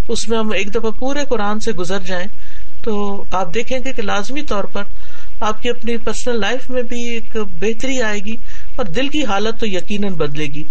اس 0.09 0.29
میں 0.29 0.39
ہم 0.39 0.53
ایک 0.53 0.75
دفعہ 0.75 0.91
پورے 0.91 1.21
قرآن 1.29 1.61
سے 1.61 1.73
گزر 1.73 1.99
جائیں۔ 1.99 2.27
تو 2.83 3.25
آپ 3.31 3.55
دیکھیں 3.55 3.79
گے 3.85 3.93
کہ 3.93 4.03
لازمی 4.03 4.43
طور 4.43 4.65
پر 4.65 4.83
آپ 5.41 5.63
کی 5.63 5.69
اپنی 5.71 5.97
پرسنل 5.97 6.41
لائف 6.41 6.71
میں 6.71 6.83
بھی 6.83 7.03
ایک 7.03 7.37
بہتری 7.61 8.03
آئے 8.03 8.19
گی۔ 8.19 8.37
اور 8.79 8.87
دل 8.87 9.09
کی 9.09 9.25
حالت 9.25 9.61
تو 9.61 9.67
یقیناً 9.67 10.13
بدلے 10.13 10.47
گی، 10.47 10.63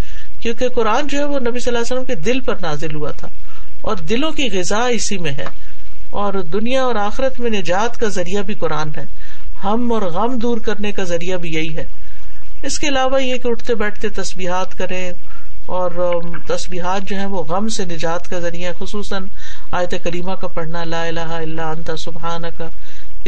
کیونکہ 0.42 0.70
قرآن 0.70 1.08
جو 1.08 1.18
ہے 1.18 1.24
وہ 1.24 1.40
نبی 1.40 1.60
صلی 1.60 1.76
اللہ 1.76 1.80
علیہ 1.80 1.94
وسلم 1.94 2.06
کے 2.06 2.16
دل 2.16 2.40
پر 2.40 2.56
نازل 2.62 2.96
ہوا 2.96 3.12
تھا 3.12 3.28
اور 3.82 3.96
دلوں 3.96 4.32
کی 4.32 4.50
غذا 4.52 4.86
اسی 4.86 5.18
میں 5.18 5.32
ہے 5.32 5.46
اور 6.10 6.34
دنیا 6.34 6.84
اور 6.84 6.96
آخرت 6.96 7.40
میں 7.40 7.50
نجات 7.50 8.00
کا 8.00 8.08
ذریعہ 8.08 8.42
بھی 8.42 8.54
قرآن 8.54 8.90
ہے۔ 8.98 9.04
ہم 9.64 9.92
اور 9.92 10.02
غم 10.02 10.38
دور 10.38 10.58
کرنے 10.58 10.92
کا 10.92 11.04
ذریعہ 11.04 11.38
بھی 11.38 11.54
یہی 11.54 11.78
ہے۔ 11.78 11.86
اس 12.64 12.80
کے 12.80 12.88
علاوہ 12.88 13.24
یہ 13.24 13.38
کہ 13.38 13.48
اٹھتے 13.48 13.76
بیٹھتے 13.76 14.10
تسبیحات 14.10 14.78
کریں 14.78 15.12
اور 15.66 15.92
تسبیحات 16.48 17.02
جو 17.10 17.16
ہے 17.16 17.26
وہ 17.26 17.44
غم 17.44 17.68
سے 17.68 17.86
نجات 17.86 18.30
کا 18.30 18.40
ذریعہ 18.40 18.74
خصوصاً 18.80 19.26
آیت 19.72 19.94
کریمہ 20.04 20.34
کا 20.34 20.48
پڑھنا، 20.48 20.84
لا 20.84 21.04
الہ 21.04 21.20
الا 21.20 21.70
انت 21.70 21.92
سبحان 22.00 22.42
کا 22.58 22.70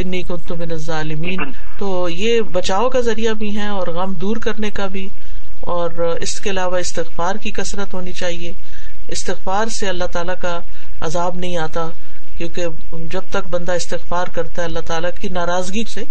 انی 0.00 0.22
کنت 0.22 0.52
من 0.52 0.72
الظالمین۔ 0.72 1.38
تو 1.78 2.08
یہ 2.08 2.40
بچاؤ 2.40 2.88
کا 2.88 3.00
ذریعہ 3.00 3.32
بھی 3.32 3.56
ہے 3.56 3.66
اور 3.66 3.86
غم 3.86 4.12
دور 4.14 4.36
کرنے 4.36 4.70
کا 4.70 4.86
بھی۔ 4.86 5.08
اور 5.60 5.90
اس 6.20 6.40
کے 6.40 6.50
علاوہ 6.50 6.76
استغفار 6.76 7.34
کی 7.34 7.50
کثرت 7.50 7.94
ہونی 7.94 8.12
چاہیے۔ 8.12 8.52
استغفار 9.08 9.66
سے 9.68 9.88
اللہ 9.88 10.04
تعالیٰ 10.04 10.34
کا 10.42 10.60
عذاب 11.00 11.36
نہیں 11.36 11.56
آتا، 11.56 11.88
کیونکہ 12.36 12.66
جب 12.92 13.20
تک 13.30 13.48
بندہ 13.50 13.72
استغفار 13.72 14.26
کرتا 14.34 14.62
ہے، 14.62 14.66
اللہ 14.66 14.78
تعالیٰ 14.78 15.10
کی 15.20 15.28
ناراضگی 15.28 15.84
سے 15.84 16.04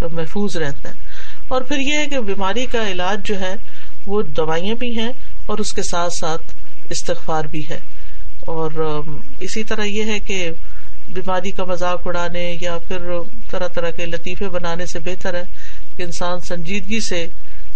محفوظ 0.00 0.56
رہتا 0.56 0.88
ہے۔ 0.88 0.94
اور 1.48 1.62
پھر 1.62 1.78
یہ 1.78 1.98
ہے 1.98 2.06
کہ 2.06 2.20
بیماری 2.20 2.66
کا 2.66 2.88
علاج 2.88 3.20
جو 3.24 3.40
ہے، 3.40 3.54
وہ 4.06 4.22
دوائیاں 4.22 4.74
بھی 4.74 4.98
ہیں 4.98 5.12
اور 5.46 5.58
اس 5.58 5.72
کے 5.72 5.82
ساتھ 5.82 6.12
ساتھ 6.12 6.42
استغفار 6.90 7.44
بھی 7.44 7.68
ہے۔ 7.70 7.78
اور 8.40 9.00
اسی 9.40 9.64
طرح 9.64 9.84
یہ 9.84 10.04
ہے 10.04 10.18
کہ 10.18 10.50
بیماری 11.14 11.50
کا 11.50 11.64
مذاق 11.64 12.06
اڑانے 12.06 12.56
یا 12.60 12.78
پھر 12.78 13.10
طرح 13.50 13.68
طرح 13.68 13.90
کے 13.90 14.06
لطیفے 14.06 14.48
بنانے 14.48 14.86
سے 14.86 14.98
بہتر 14.98 15.34
ہے 15.34 15.42
کہ 15.96 16.02
انسان 16.02 16.40
سنجیدگی 16.40 17.00
سے 17.00 17.26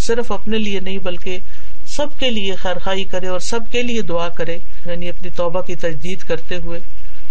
صرف 0.01 0.33
اپنے 0.33 0.59
لیے 0.59 0.81
نہیں 0.81 0.99
بلکہ 0.99 1.39
سب 1.87 2.19
کے 2.19 2.31
لیے 2.31 2.55
خیر 2.55 2.79
خائی 2.79 3.05
کرے 3.05 3.27
اور 3.27 3.41
سب 3.41 3.61
کے 3.73 3.83
لیے 3.83 4.03
دعا 4.03 4.29
کرے 4.29 4.59
یعنی 4.87 5.09
اپنی 5.09 5.31
توبہ 5.31 5.61
کی 5.61 5.77
تجدید 5.77 6.19
کرتے 6.19 6.57
ہوئے 6.57 6.81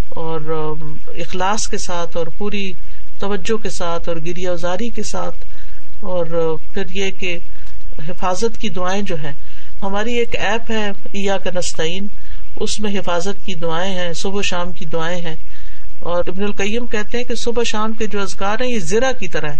اور 0.09 0.41
اخلاص 1.07 1.67
کے 1.67 1.77
ساتھ 1.77 2.17
اور 2.17 2.27
پوری 2.37 2.73
توجہ 3.19 3.57
کے 3.57 3.69
ساتھ 3.69 4.09
اور 4.09 4.17
گریا 4.17 4.51
ازاری 4.51 4.89
کے 4.89 5.03
ساتھ 5.03 5.45
اور، 5.99 6.55
پھر 6.73 6.89
یہ 6.89 7.11
کہ 7.11 7.37
حفاظت 8.09 8.57
کی 8.61 8.69
دعائیں 8.69 9.01
جو 9.01 9.15
ہے 9.23 9.31
ہماری 9.81 10.13
ایک 10.13 10.35
ایپ 10.35 10.71
ہے 10.71 10.89
ایا 11.13 11.37
کا 11.37 11.49
اس 12.55 12.79
میں 12.79 12.99
حفاظت 12.99 13.45
کی 13.45 13.53
دعائیں 13.55 13.95
ہیں، 13.95 14.13
صبح 14.13 14.41
شام 14.41 14.71
کی 14.71 14.85
دعائیں 14.85 15.21
ہیں۔ 15.21 15.35
اور 16.01 16.23
ابن 16.27 16.43
القیم 16.43 16.85
کہتے 16.85 17.17
ہیں 17.17 17.25
کہ 17.25 17.35
صبح 17.35 17.63
شام 17.63 17.93
کے 17.93 18.07
جو 18.07 18.21
ازگار 18.21 18.59
ہیں، 18.59 18.67
یہ 18.67 18.79
زیرا 18.79 19.11
کی 19.11 19.27
طرح 19.27 19.49
ہے 19.49 19.57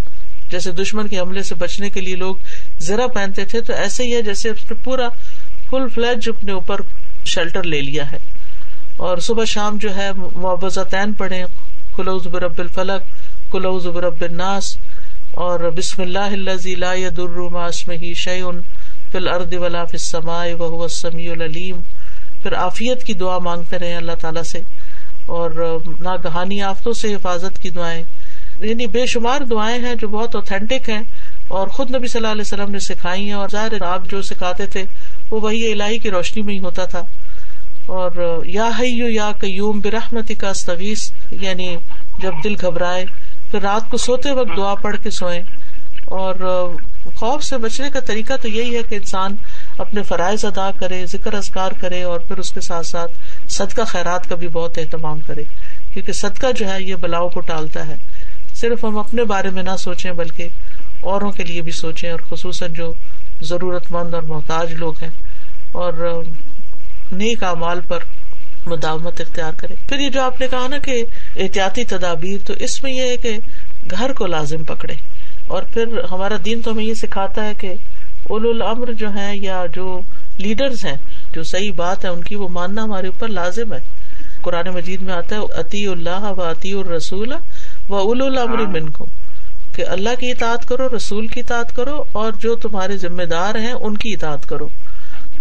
جیسے 0.50 0.72
دشمن 0.72 1.08
کے 1.08 1.20
حملے 1.20 1.44
سے 1.44 1.56
بچنے 1.56 1.90
کے 1.90 2.02
لیے 2.02 2.16
لوگ 2.16 2.36
زیرا 2.80 3.08
پہنتے 3.08 3.46
تھے، 3.46 3.62
تو 3.62 3.74
ایسے 3.74 4.04
ہی 4.04 4.16
ہے 4.16 4.22
جیسے 4.22 4.50
پورا 4.84 5.10
فل 5.70 5.90
فلیج 5.94 6.30
اپنے 6.30 6.52
اوپر 6.52 6.82
شیلٹر 7.26 7.64
لے 7.64 7.82
لیا 7.82 8.12
ہے۔ 8.12 8.18
اور 8.98 9.18
صبح 9.18 9.46
شام 9.46 9.78
جو 9.78 9.96
ہے 9.96 10.12
معوضتین 10.14 11.14
پڑھے 11.14 11.44
کلو 11.96 12.20
زبر 12.20 12.42
رب 12.44 12.60
الفلق 12.60 13.02
کلو 13.52 13.80
زبر 13.80 14.04
رب 14.04 14.22
الناس۔ 14.22 14.78
اور 15.32 15.60
بسم 15.60 16.02
اللہ 16.02 16.30
لا 16.78 16.94
يضر 16.94 17.38
اسمه 17.68 18.14
شيء 18.16 18.46
في 19.12 19.18
الارض 19.18 19.54
ولا 19.54 19.86
في 19.86 19.98
السماء 19.98 20.46
وهو 20.60 20.84
السميع 20.84 21.32
العليم 21.32 21.82
پھر 22.44 22.56
عافیت 22.56 23.04
کی 23.04 23.14
دعا 23.14 23.38
مانگتے 23.38 23.80
رہے 23.80 23.96
اللہ 23.96 24.12
تعالیٰ 24.22 24.44
سے۔ 24.44 24.62
اور 25.26 25.80
ناگہانی 26.00 26.62
آفتوں 26.62 26.94
سے 26.94 27.16
حفاظت 27.16 27.60
کی 27.60 27.70
دعائیں۔ 27.70 28.04
یعنی 28.60 28.88
بے 28.88 29.06
شمار 29.06 29.42
دعائیں 29.42 29.80
ہیں 29.80 29.96
جو 29.96 30.08
بہت 30.08 30.36
اوتھینٹک 30.36 30.90
ہیں 30.90 31.02
اور 31.48 31.68
خود 31.68 31.96
نبی 31.96 32.08
صلی 32.08 32.20
اللہ 32.20 32.32
علیہ 32.32 32.42
وسلم 32.42 32.72
نے 32.72 32.80
سکھائی 32.80 33.26
ہیں 33.26 33.34
اور 33.34 33.50
ظاہر 33.52 33.82
آپ 33.82 34.10
جو 34.10 34.22
سکھاتے 34.22 34.66
تھے 34.66 34.86
وہ 35.32 35.42
وہی 35.42 35.72
الہی 35.72 36.00
کی 36.00 36.12
روشنی 36.12 36.44
میں 36.44 36.54
ہی 36.54 36.60
ہوتا 36.60 36.86
تھا۔ 36.86 37.00
اور 37.86 38.42
یا 38.46 38.70
حیو 38.80 39.10
یا 39.10 39.32
قیوم 39.40 39.80
برحمتی 39.80 40.36
کا 40.36 40.50
استغیث 40.50 41.00
یعنی 41.32 41.78
جب 42.18 42.34
دل 42.44 42.56
گھبرائے 42.62 43.06
پھر 43.52 43.62
رات 43.62 43.90
کو 43.90 43.98
سوتے 43.98 44.32
وقت 44.32 44.58
دعا 44.58 44.76
پڑھ 44.76 44.98
کے 44.98 45.12
سوئے 45.12 45.40
اور 46.06 46.36
خوف 47.16 47.44
سے 47.44 47.58
بچنے 47.58 47.90
کا 47.90 48.00
طریقہ 48.00 48.34
تو 48.42 48.48
یہی 48.48 48.76
ہے 48.76 48.84
کہ 48.84 48.96
انسان 48.96 49.36
اپنے 49.82 50.04
فرائض 50.04 50.46
ادا 50.46 50.70
کرے، 50.80 51.06
ذکر 51.06 51.34
ازکار 51.34 51.72
کرے 51.80 52.04
اور 52.04 52.20
پھر 52.20 52.38
اس 52.38 52.52
کے 52.52 52.62
ساتھ 52.62 52.86
ساتھ 52.86 53.12
صدقہ 53.52 53.82
خیرات 53.82 54.30
کا 54.30 54.36
بھی 54.36 54.48
بہت 54.48 54.78
اہتمام 54.78 55.20
کرے۔ 55.20 55.44
کیونکہ 55.94 56.12
صدقہ 56.14 56.52
جو 56.52 56.70
ہے 56.70 56.82
یہ 56.82 56.96
بلاؤ 56.96 57.30
کو 57.30 57.40
ٹالتا 57.40 57.88
ہے۔ 57.88 57.96
صرف 58.56 58.84
ہم 58.84 58.98
اپنے 58.98 59.24
بارے 59.24 59.50
میں 59.50 59.64
نہ 59.64 59.76
سوچیں، 59.80 60.12
بلکہ 60.12 60.48
اوروں 61.02 61.32
کے 61.32 61.44
لیے 61.44 61.62
بھی 61.62 61.72
سوچیں 61.72 62.12
اور 62.12 62.20
خصوصاً 62.20 62.74
جو 62.74 62.94
ضرورت 63.42 63.92
مند 63.92 64.14
اور 64.14 64.24
محتاج 64.24 64.74
لوگ 64.74 64.94
ہیں 65.02 65.10
اور 65.72 66.24
نیک 67.12 67.44
اعمال 67.44 67.80
پر 67.88 67.98
مداومت 68.66 69.22
اختیار 69.22 69.52
کرے 69.58 69.74
پھر 69.90 70.00
یہ 70.00 70.10
جو 70.10 70.22
آپ 70.22 70.42
نے 70.42 70.48
کہا 70.48 70.68
نا 70.68 70.78
کہ 70.78 71.06
احتیاطی 71.36 71.84
تدابیر، 71.86 72.48
تو 72.48 72.54
اس 72.54 72.84
میں 72.84 72.92
یہ 72.92 73.02
ہے 73.02 73.18
کہ 73.18 73.40
گھر 73.92 74.14
کو 74.14 74.26
لازم 74.26 74.64
پکڑے 74.64 74.94
اور 75.48 75.64
پھر 75.64 75.86
ہمارا 76.12 76.36
دین 76.46 76.62
تو 76.62 76.72
ہمیں 76.72 76.84
یہ 76.84 76.94
سکھاتا 76.94 77.46
ہے 77.46 77.54
کہ 77.54 77.74
اول 78.32 78.62
العمر 78.62 78.92
جو 78.92 79.08
ہے 79.16 79.38
یا 79.38 79.66
جو 79.76 80.02
لیڈرز 80.38 80.86
ہیں 80.86 80.98
جو 81.34 81.44
صحیح 81.44 81.72
بات 81.76 82.06
ہے 82.06 82.10
ان 82.10 82.24
کی 82.24 82.36
وہ 82.36 82.48
ماننا 82.50 82.84
ہمارے 82.84 83.08
اوپر 83.08 83.28
لازم 83.28 83.74
ہے۔ 83.74 83.80
قرآن 84.42 84.68
مجید 84.68 85.02
میں 85.02 85.14
آتا 85.14 85.36
ہے 85.36 85.42
عطی 85.60 85.88
اللہ 85.88 86.24
و 86.24 86.42
عطی 86.52 86.74
الرسول 86.74 87.34
و 87.90 87.96
اول 87.96 88.22
العمر 88.22 88.66
من 88.66 88.90
کو 88.90 89.06
کہ 89.76 89.86
اللہ 89.88 90.10
کی 90.20 90.32
اطاعت 90.32 90.68
کرو 90.68 90.98
رسول 90.98 91.28
کی 91.28 91.40
اطاعت 91.40 91.76
کرو 91.76 92.04
اور 92.12 92.32
جو 92.40 92.56
تمہارے 92.56 92.98
ذمے 92.98 93.26
دار 93.26 93.56
ہیں 93.56 93.72
ان 93.72 93.98
کی 93.98 94.14
اطاعت 94.14 94.46
کرو۔ 94.46 94.68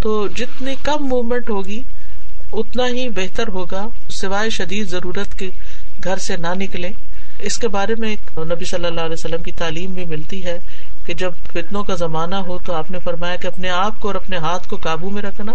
تو 0.02 0.28
جتنی 0.28 0.75
کم 0.82 1.06
موومنٹ 1.06 1.50
ہوگی 1.50 1.82
اتنا 2.52 2.88
ہی 2.88 3.09
بہتر 3.09 3.49
ہوگا۔ 3.49 3.87
سوائے 4.11 4.50
شدید 4.50 4.88
ضرورت 4.88 5.38
کے 5.38 5.50
گھر 6.04 6.16
سے 6.16 6.37
نہ 6.37 6.54
نکلے 6.54 6.90
اس 7.38 7.59
کے 7.59 7.68
بارے 7.68 7.94
میں 7.94 8.16
نبی 8.38 8.64
صلی 8.64 8.85
اللہ 8.85 9.00
علیہ 9.00 9.12
وسلم 9.12 9.42
کی 9.42 9.52
تعلیم 9.52 9.92
بھی 9.92 10.04
ملتی 10.04 10.44
ہے۔ 10.44 10.59
کہ 11.11 11.17
جب 11.17 11.33
فتنوں 11.52 11.85
کا 11.85 11.95
زمانہ 11.95 12.35
ہو 12.35 12.59
تو 12.59 12.75
آپ 12.75 12.90
نے 12.90 12.99
فرمایا 13.05 13.37
کہ 13.37 13.47
اپنے 13.47 13.71
آپ 13.71 14.00
کو 14.00 14.09
اور 14.09 14.14
اپنے 14.14 14.37
ہاتھ 14.37 14.69
کو 14.69 14.76
قابو 14.76 15.11
میں 15.11 15.23
رکھنا 15.23 15.52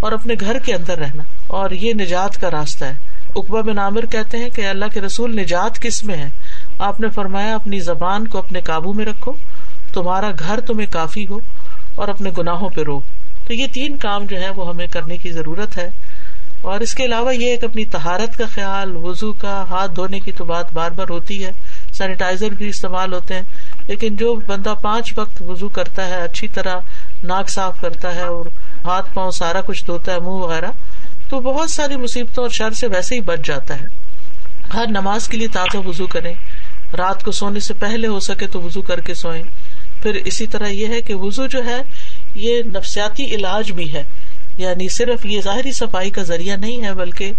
اور 0.00 0.12
اپنے 0.12 0.34
گھر 0.40 0.58
کے 0.58 0.74
اندر 0.74 0.98
رہنا 0.98 1.22
اور 1.48 1.70
یہ 1.70 1.94
نجات 1.94 2.40
کا 2.40 2.50
راستہ 2.50 2.84
ہے۔ 2.84 2.92
اقبا 3.36 3.60
بن 3.60 3.78
عامر 3.78 4.06
کہتے 4.06 4.38
ہیں 4.38 4.48
کہ 4.48 4.66
اللہ 4.66 4.84
کے 4.94 5.00
رسول 5.00 5.36
نجات 5.36 5.80
کس 5.80 6.04
میں 6.04 6.16
ہے؟ 6.16 6.28
آپ 6.78 7.00
نے 7.00 7.08
فرمایا 7.08 7.54
اپنی 7.54 7.80
زبان 7.80 8.28
کو 8.28 8.38
اپنے 8.38 8.60
قابو 8.60 8.92
میں 8.92 9.06
رکھو، 9.06 9.32
تمہارا 9.92 10.30
گھر 10.38 10.60
تمہیں 10.60 10.92
کافی 10.92 11.26
ہو 11.26 11.38
اور 11.94 12.08
اپنے 12.08 12.30
گناہوں 12.38 12.68
پہ 12.68 12.82
رو۔ 12.82 13.00
تو 13.46 13.54
یہ 13.54 13.66
تین 13.72 13.96
کام 13.96 14.24
جو 14.24 14.40
ہے 14.40 14.50
وہ 14.50 14.68
ہمیں 14.68 14.86
کرنے 14.86 15.16
کی 15.16 15.32
ضرورت 15.32 15.78
ہے۔ 15.78 15.88
اور 16.60 16.80
اس 16.80 16.94
کے 16.94 17.04
علاوہ 17.04 17.36
یہ 17.36 17.46
ایک 17.46 17.64
اپنی 17.64 17.84
تہارت 17.84 18.36
کا 18.36 18.44
خیال 18.54 18.96
وزو 18.96 19.32
کا، 19.32 19.64
ہاتھ 19.70 19.92
دھونے 19.96 20.20
کی 20.20 20.32
تو 20.32 20.44
بات 20.44 20.72
بار 20.72 20.90
بار 20.90 21.06
ہوتی 21.10 21.44
ہے۔ 21.44 21.50
سینیٹائزر 21.92 22.48
بھی 22.48 22.68
استعمال 22.68 23.12
ہوتے 23.12 23.34
ہیں۔ 23.34 23.42
لیکن 23.88 24.16
جو 24.16 24.34
بندہ 24.34 24.74
پانچ 24.82 25.18
وقت 25.18 25.42
وزو 25.42 25.68
کرتا 25.68 26.06
ہے، 26.06 26.22
اچھی 26.22 26.48
طرح 26.48 26.76
ناک 27.22 27.50
صاف 27.50 27.80
کرتا 27.80 28.14
ہے 28.14 28.22
اور 28.22 28.46
ہاتھ 28.84 29.14
پاؤں 29.14 29.30
سارا 29.30 29.60
کچھ 29.60 29.86
دھوتا 29.86 30.12
ہے، 30.12 30.18
منہ 30.18 30.28
وغیرہ، 30.28 30.70
تو 31.28 31.40
بہت 31.40 31.70
ساری 31.70 31.96
مصیبتوں 31.96 32.44
اور 32.44 32.50
شر 32.50 32.70
سے 32.70 32.86
ویسے 32.86 33.14
ہی 33.14 33.20
بچ 33.20 33.38
جاتا 33.44 33.80
ہے۔ 33.80 33.86
ہر 34.74 34.84
نماز 34.88 35.28
کے 35.28 35.36
لیے 35.36 35.48
تازہ 35.48 35.76
وزو 35.76 36.06
کریں۔ 36.06 36.34
رات 36.98 37.24
کو 37.24 37.32
سونے 37.32 37.60
سے 37.60 37.74
پہلے 37.74 38.08
ہو 38.08 38.20
سکے 38.20 38.46
تو 38.46 38.60
وزو 38.60 38.82
کر 38.82 39.00
کے 39.00 39.14
سوئیں۔ 39.14 39.42
پھر 40.02 40.14
اسی 40.14 40.46
طرح 40.46 40.66
یہ 40.66 40.86
ہے 40.86 41.00
کہ 41.00 41.14
وزو 41.14 41.46
جو 41.46 41.64
ہے، 41.64 41.82
یہ 42.34 42.62
نفسیاتی 42.62 43.24
علاج 43.24 43.72
بھی 43.72 43.92
ہے۔ 43.92 44.04
یعنی 44.58 44.88
صرف 44.88 45.26
یہ 45.26 45.40
ظاہری 45.40 45.72
صفائی 45.72 46.10
کا 46.10 46.22
ذریعہ 46.22 46.56
نہیں 46.56 46.84
ہے، 46.84 46.94
بلکہ 46.94 47.32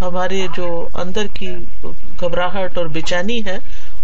ہمارے 0.00 0.46
جو 0.56 0.88
اندر 0.94 1.26
کی 1.34 1.54
گھبراہٹ 2.20 2.78
اور 2.78 2.86
بے 2.86 3.00
چینی 3.00 3.44
ہے، 3.44 3.58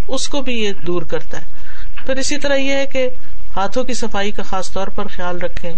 اس 0.07 0.27
کو 0.27 0.41
بھی 0.41 0.63
یہ 0.63 0.71
دور 0.87 1.01
کرتا 1.01 1.37
ہے۔ 1.37 1.62
پھر 2.05 2.15
اسی 2.15 2.37
طرح 2.37 2.55
یہ 2.55 2.73
ہے 2.73 2.85
کہ 2.85 3.09
ہاتھوں 3.55 3.83
کی 3.83 3.93
صفائی 3.93 4.31
کا 4.31 4.43
خاص 4.43 4.71
طور 4.73 4.87
پر 4.87 5.07
خیال 5.07 5.39
رکھے 5.39 5.69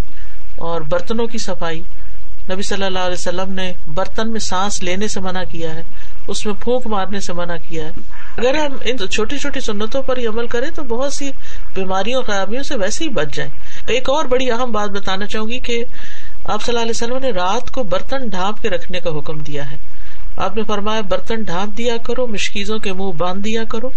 اور 0.58 0.82
برتنوں 0.82 1.28
کی 1.28 1.38
صفائی۔ 1.38 1.82
نبی 2.52 2.62
صلی 2.62 2.84
اللہ 2.84 3.00
علیہ 3.00 3.14
وسلم 3.14 3.54
نے 3.54 3.74
برتن 3.88 4.32
میں 4.32 4.40
سانس 4.40 4.84
لینے 4.84 5.08
سے 5.08 5.20
منع 5.20 5.44
کیا 5.52 5.76
ہے، 5.76 5.82
اس 6.28 6.46
میں 6.46 6.54
پھونک 6.54 6.88
مارنے 6.88 7.20
سے 7.20 7.34
منع 7.34 7.56
کیا 7.68 7.86
ہے۔ 7.86 7.92
اگر 8.38 8.56
ہم 8.56 8.74
ان 8.84 9.10
چھوٹی 9.10 9.38
چھوٹی 9.38 9.60
سنتوں 9.60 10.04
پر 10.04 10.18
ہی 10.18 10.28
عمل 10.28 10.48
کریں 10.48 10.72
تو 10.72 10.84
بہت 10.84 11.14
سی 11.14 11.32
بیماریوں، 11.76 12.22
خرابیوں 12.22 12.64
سے 12.64 12.76
ویسے 12.76 13.04
ہی 13.04 13.10
بچ 13.10 13.36
جائیں۔ 13.36 13.52
ایک 13.88 14.10
اور 14.10 14.26
بڑی 14.26 14.52
اہم 14.52 14.72
بات 14.72 14.90
بتانا 14.90 15.26
چاہوں 15.26 15.50
گی 15.50 15.60
کہ 15.60 15.86
آپ 16.46 16.64
صلی 16.64 16.78
اللہ 16.78 16.82
علیہ 16.82 17.04
وسلم 17.04 17.18
نے 17.18 17.32
رات 17.32 17.72
کو 17.72 17.84
برتن 17.84 18.28
ڈھانپ 18.28 18.62
کے 18.62 18.70
رکھنے 18.70 19.00
کا 19.00 19.10
حکم 19.10 19.40
دیا 19.40 19.72
ہے۔ 19.72 19.78
آپ 20.38 20.58
نے 20.58 20.64
فرمایا 20.64 21.02
برتن 21.02 21.44
ڈھانپ 21.44 21.78
دیا 21.78 21.98
کرو، 21.98 22.28
مشکیزوں 22.28 22.80
کے 22.80 22.94
منہ 22.94 23.12
باندھ 23.12 23.44
دیا 23.44 23.64
کرو۔ 23.64 23.90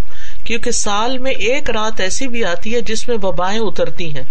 کیونکہ 0.49 0.71
سال 0.71 1.17
میں 1.17 1.31
ایک 1.31 1.69
رات 1.69 2.01
ایسی 2.01 2.27
بھی 2.27 2.45
آتی 2.45 2.75
ہے 2.75 2.81
جس 2.81 3.07
میں 3.07 3.17
وبائیں 3.23 3.59
اترتی 3.59 4.15
ہیں۔ 4.15 4.23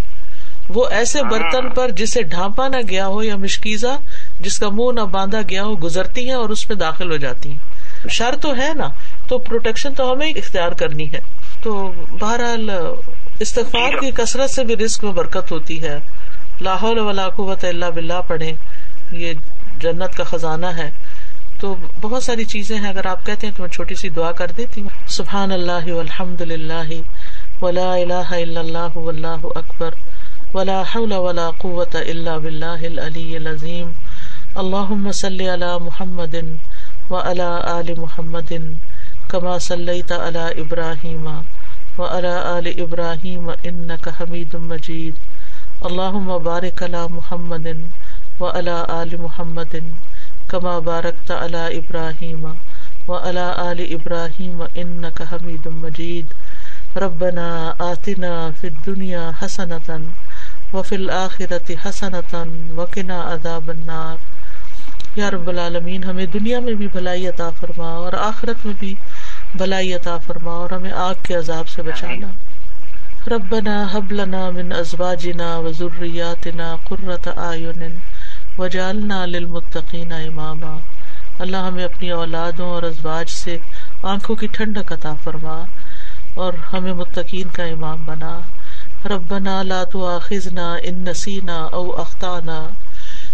وہ 0.69 0.87
ایسے 0.91 1.23
برتن 1.23 1.71
پر 1.71 1.91
جسے 1.91 2.23
ڈھانپا 2.23 2.69
نہ 2.69 2.77
گیا 2.89 3.07
ہو 3.07 3.23
یا 3.23 3.37
مشکیزا 3.37 3.97
جس 4.41 4.59
کا 4.59 4.69
منہ 4.69 4.93
نہ 4.93 5.01
باندھا 5.01 5.41
گیا 5.49 5.65
ہو 5.65 5.75
گزرتی 5.75 6.27
ہیں 6.27 6.35
اور 6.35 6.49
اس 6.49 6.69
میں 6.69 6.77
داخل 6.79 7.11
ہو 7.13 7.17
جاتی 7.17 7.51
ہیں۔ 7.51 7.59
شر 8.09 8.35
تو 8.43 8.57
ہے 8.57 8.75
نا 8.75 8.89
تو 9.29 9.39
پروٹیکشن 9.39 9.95
تو 9.95 10.13
ہمیں 10.13 10.31
اختیار 10.31 10.73
کرنی 10.73 11.13
ہے۔ 11.13 11.19
تو 11.63 11.93
بہرحال 12.21 12.71
استغفار 13.41 14.01
کی 14.01 14.11
کثرت 14.11 14.51
سے 14.51 14.65
بھی 14.65 14.77
رسک 14.77 15.05
میں 15.05 15.13
برکت 15.13 15.53
ہوتی 15.53 15.83
ہے۔ 15.83 15.99
لاہور 16.61 16.97
ولا 16.97 17.29
قوت 17.29 17.65
اللہ 17.65 17.87
بلّہ 17.87 18.21
پڑھے 18.29 18.53
یہ 19.13 19.33
جنت 19.81 20.17
کا 20.17 20.25
خزانہ 20.25 20.67
ہے۔ 20.67 20.91
تو 21.61 21.75
بہت 22.01 22.23
ساری 22.23 22.45
چیزیں 22.45 22.79
ہیں، 22.79 22.89
اگر 22.89 23.07
آپ 23.07 23.25
کہتے 23.27 23.47
ہیں 23.47 23.55
تو 23.55 23.63
میں 23.63 23.71
چھوٹی 23.71 23.95
سی 24.01 24.09
دعا 24.09 24.31
کر 24.33 24.51
دیتی 24.57 24.81
ہوں۔ 24.81 24.89
سبحان 25.17 25.53
اللہ 25.53 25.87
الحمد 26.01 26.41
للہ 26.41 26.91
ولا 27.63 27.93
الہ 27.95 28.29
الا 28.43 28.61
اللہ 28.61 28.97
واللہ 28.97 29.43
اکبر 29.55 29.95
ولا 30.55 30.83
حول 30.95 31.13
ولا 31.13 31.51
قوت 31.59 31.97
الا 31.97 32.37
باللہ 32.39 32.81
العلی 32.91 33.37
العظیم۔ 33.37 33.89
اللہم 34.55 35.11
صلی 35.23 35.49
علی 35.55 35.73
محمد 35.85 36.35
و 37.11 37.17
علی 37.31 37.51
آل 37.77 37.93
محمد 37.97 38.53
کما 39.31 39.59
صلیت 39.69 40.13
علی 40.13 40.47
ابراہیم 40.61 41.27
و 41.99 42.05
علی 42.17 42.35
آل 42.55 42.67
ابراہیم 42.83 43.51
انک 43.63 44.09
حمید 44.21 44.55
مجید۔ 44.71 45.15
اللہ 45.81 46.13
مبارک 46.31 46.83
اللہ 46.83 47.07
محمد 47.11 47.67
و 48.41 48.51
علا 48.51 48.83
عل 48.89 49.17
محمد۔ 49.17 49.75
کما 50.49 50.79
بارک 50.79 51.33
اللہ 51.33 51.57
ابراہیم 51.57 52.45
و 53.09 53.17
علا 53.17 53.49
عل 53.57 53.85
ابراہیم 53.91 54.63
ان 54.75 55.05
حمید 55.05 55.67
مجید 55.67 56.27
ربنا 56.97 57.73
آتنا 57.79 58.51
فی 58.61 58.69
دنیا 58.87 59.31
حسنتاً 59.43 60.05
و 60.73 60.83
فل 60.83 61.11
آخرت 61.11 61.71
حسنتاً 61.85 62.71
وقنا 62.71 63.21
عذاب 63.35 63.71
النار. 63.71 64.17
یا 65.17 65.31
رب 65.31 65.49
العالمین 65.49 66.05
ہمیں 66.05 66.27
دنیا 66.27 66.61
میں 66.61 66.75
بھی 66.75 66.89
بھلائی 66.89 67.29
عطا 67.29 67.51
فرما 67.61 67.91
اور 67.97 68.13
آخرت 68.13 68.67
میں 68.67 68.75
بھی 68.79 68.95
بھلائی 69.55 69.95
عطا 69.95 70.17
فرما 70.27 70.53
اور 70.53 70.71
ہمیں 70.71 70.93
آگ 70.93 71.15
کے 71.23 71.35
عذاب 71.35 71.69
سے 71.69 71.83
بچانا۔ 71.83 72.27
ربنا 73.31 73.87
حب 73.93 74.13
لنا 74.13 74.51
من 74.51 74.73
ازواجنا 74.73 75.57
و 75.59 75.73
ذریاتنا 75.73 76.77
قرۃ 76.89 77.29
اعین۔ 77.37 77.99
وجعلنا 78.59 79.27
للمتقین 79.27 80.13
اماما۔ 80.13 80.77
اللہ 81.39 81.57
ہمیں 81.57 81.85
اپنی 81.85 82.11
اولادوں 82.11 82.69
اور 82.71 82.83
ازواج 82.83 83.29
سے 83.29 83.59
آنکھوں 84.03 84.37
کی 84.37 84.47
ٹھنڈک 84.47 84.93
عطا 84.93 85.15
فرما 85.25 85.63
اور 86.35 86.53
ہمیں 86.73 86.93
متقین 86.93 87.49
کا 87.49 87.65
امام 87.65 88.05
بنا۔ 88.05 88.41
ربنا 89.05 89.63
لا 89.63 89.85
تؤاخذنا 89.85 90.77
ان 90.83 91.05
نسینا 91.05 91.57
او 91.57 92.01
اخطانا۔ 92.01 92.69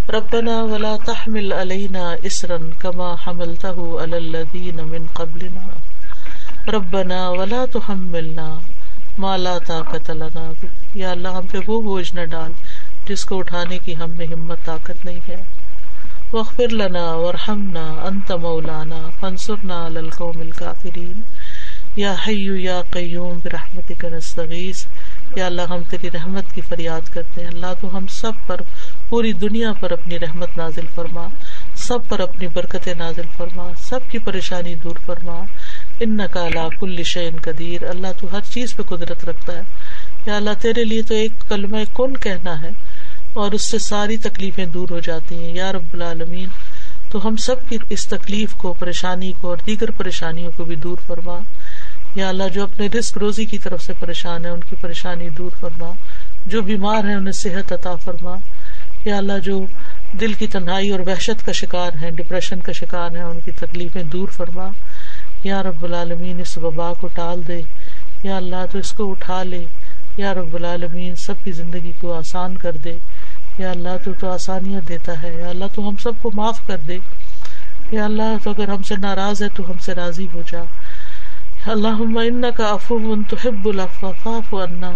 ربنا 0.09 0.63
ولا 0.63 0.97
تحمل 1.05 1.53
علينا 1.53 2.15
اسرا 2.23 2.57
كما 2.79 3.15
حملته 3.27 4.05
على 4.05 4.17
الذين 4.17 4.77
من 4.77 5.07
قبلنا۔ 5.13 5.67
ربنا 6.71 7.29
ولا 7.29 7.65
تحملنا 7.73 8.59
مالا 9.19 9.59
طاقت 9.67 10.11
لنا۔ 10.11 10.67
یا 10.95 11.11
اللہ 11.11 11.29
ہم 11.29 11.47
پہ 11.47 11.59
وہ 11.67 11.81
بوجھ 11.81 12.15
نہ 12.15 12.25
ڈال۔ 12.25 12.53
جس 13.09 13.25
کو 13.25 13.39
اٹھانے 13.39 13.79
کی 13.79 13.97
ہم 13.97 14.11
میں 14.11 14.27
ہمت، 14.27 14.65
طاقت 14.65 15.05
نہیں 15.05 15.21
ہے۔ 15.29 15.43
وخر 16.33 16.69
لنا 16.73 17.15
ورحمنا 17.15 17.85
انت 17.91 18.33
مولانا 18.33 19.11
فنصرنا 19.21 19.89
للقوم 19.89 20.41
الكافرین۔ 20.41 21.23
یا 21.97 22.15
حیو 22.29 22.57
یا 22.57 22.83
قیوم، 22.91 23.41
برحمتک 23.45 24.05
نستغیث۔ 24.05 24.77
یا 25.37 25.47
اللہ، 25.47 25.63
ہم 25.63 25.83
تیری 25.83 26.11
رحمت 26.11 26.53
کی 26.53 26.61
فریاد 26.61 27.01
کرتے 27.09 27.41
ہیں۔ 27.41 27.49
اللہ، 27.49 27.75
تو 27.81 27.97
ہم 27.97 28.07
سب 28.07 28.33
پر 28.47 28.61
پوری 29.09 29.33
دنیا 29.33 29.73
پر 29.73 29.91
اپنی 29.91 30.19
رحمت 30.19 30.57
نازل 30.57 30.87
فرما۔ 30.95 31.29
سب 31.75 31.99
پر 32.09 32.21
اپنی 32.21 32.49
برکت 32.49 32.89
نازل 32.89 33.27
فرما۔ 33.37 33.73
سب 33.79 34.09
کی 34.09 34.19
پریشانی 34.19 34.75
دور 34.75 34.97
فرما۔ 35.07 35.45
ان 36.01 36.17
نقالا 36.17 36.69
کل 36.81 37.03
شعین 37.03 37.39
قدیر۔ 37.43 37.83
اللہ، 37.89 38.13
تو 38.21 38.33
ہر 38.33 38.41
چیز 38.41 38.77
پہ 38.77 38.83
قدرت 38.83 39.25
رکھتا 39.25 39.53
ہے۔ 39.53 39.63
یا 40.27 40.37
اللہ، 40.37 40.51
تیرے 40.63 40.85
لیے 40.85 41.03
تو 41.03 41.15
ایک 41.15 41.33
کلمہ 41.49 41.77
کن 41.95 42.17
کہنا 42.17 42.63
ہے۔ 42.63 42.94
اور 43.35 43.53
اس 43.53 43.71
سے 43.71 43.79
ساری 43.79 44.17
تکلیفیں 44.17 44.67
دور 44.67 44.89
ہو 44.91 44.99
جاتی 44.99 45.45
ہیں۔ 45.45 45.55
یا 45.55 45.73
رب 45.73 45.87
العالمین، 45.93 46.49
تو 47.09 47.29
ہم 47.29 47.37
سب 47.37 47.69
کی 47.69 47.77
اس 47.91 48.07
تکلیف 48.07 48.53
کو، 48.53 48.73
پریشانی 48.73 49.33
کو 49.41 49.49
اور 49.49 49.57
دیگر 49.67 49.91
پریشانیوں 49.91 50.51
کو 50.57 50.65
بھی 50.65 50.77
دور 50.77 50.97
فرما۔ 51.07 51.41
یا 52.15 52.29
اللہ، 52.29 52.49
جو 52.49 52.63
اپنے 52.63 52.87
رسک 52.87 53.19
روزی 53.19 53.45
کی 53.45 53.59
طرف 53.59 53.83
سے 53.83 53.93
پریشان 53.93 54.45
ہے 54.45 54.51
ان 54.51 54.61
کی 54.61 54.77
پریشانی 54.77 55.31
دور 55.31 55.51
فرما۔ 55.61 55.93
جو 56.47 56.63
بیمار 56.63 57.05
ہیں، 57.05 57.15
انہیں 57.15 57.33
صحت 57.33 57.73
عطا 57.73 57.97
فرما۔ 57.97 58.35
یا 59.05 59.17
اللہ، 59.17 59.39
جو 59.39 59.67
دل 60.13 60.33
کی 60.33 60.47
تنہائی 60.47 60.91
اور 60.91 61.01
وحشت 61.01 61.47
کا 61.47 61.53
شکار 61.53 61.91
ہے 62.03 62.11
ڈپریشن 62.11 62.61
کا 62.61 62.73
شکار 62.73 63.11
ہے 63.11 63.23
ان 63.23 63.41
کی 63.41 63.51
تکلیفیں 63.51 64.03
دور 64.03 64.29
فرما۔ 64.29 64.69
یا 65.45 65.63
رب 65.63 65.85
العالمین، 65.85 66.41
اس 66.41 66.59
وبا 66.59 66.93
کو 66.93 67.09
ٹال 67.09 67.49
دے۔ 67.49 67.63
یا 68.23 68.37
اللہ، 68.37 68.67
تو 68.73 68.79
اس 68.79 68.93
کو 68.93 69.11
اٹھا 69.11 69.43
لے۔ 69.43 69.65
یا 70.17 70.35
رب 70.35 70.55
العالمین، 70.55 71.15
سب 71.17 71.35
کی 71.45 71.53
زندگی 71.53 71.93
کو 72.01 72.15
آسان 72.15 72.57
کر 72.57 72.73
دے۔ 72.73 72.95
یا 73.59 73.71
اللہ 73.71 73.97
تو 74.05 74.15
تو 74.15 74.31
آسانیاں 74.31 74.81
دیتا 74.81 75.23
ہے، 75.23 75.39
یا 75.39 75.49
اللہ 75.49 75.65
تو 75.75 75.89
ہم 75.89 75.97
سب 75.97 76.19
کو 76.19 76.31
معاف 76.35 76.59
کر 76.67 76.79
دے۔ 76.79 76.99
یا 77.91 78.05
اللہ 78.05 78.37
تو 78.45 78.51
اگر 78.51 78.69
ہم 78.69 78.83
سے 78.83 78.95
ناراض 78.97 79.43
ہے 79.43 79.49
تو 79.49 79.71
ہم 79.71 79.79
سے 79.79 79.95
راضی 79.95 80.29
ہو 80.31 80.43
جا۔ 80.43 80.63
اللہ 81.67 82.19
ان 82.25 82.43
کا 82.57 82.67
افو 82.67 83.25
تو 83.25 83.37
حب 83.45 83.69
الفاف 83.69 84.55
انا 84.55 84.93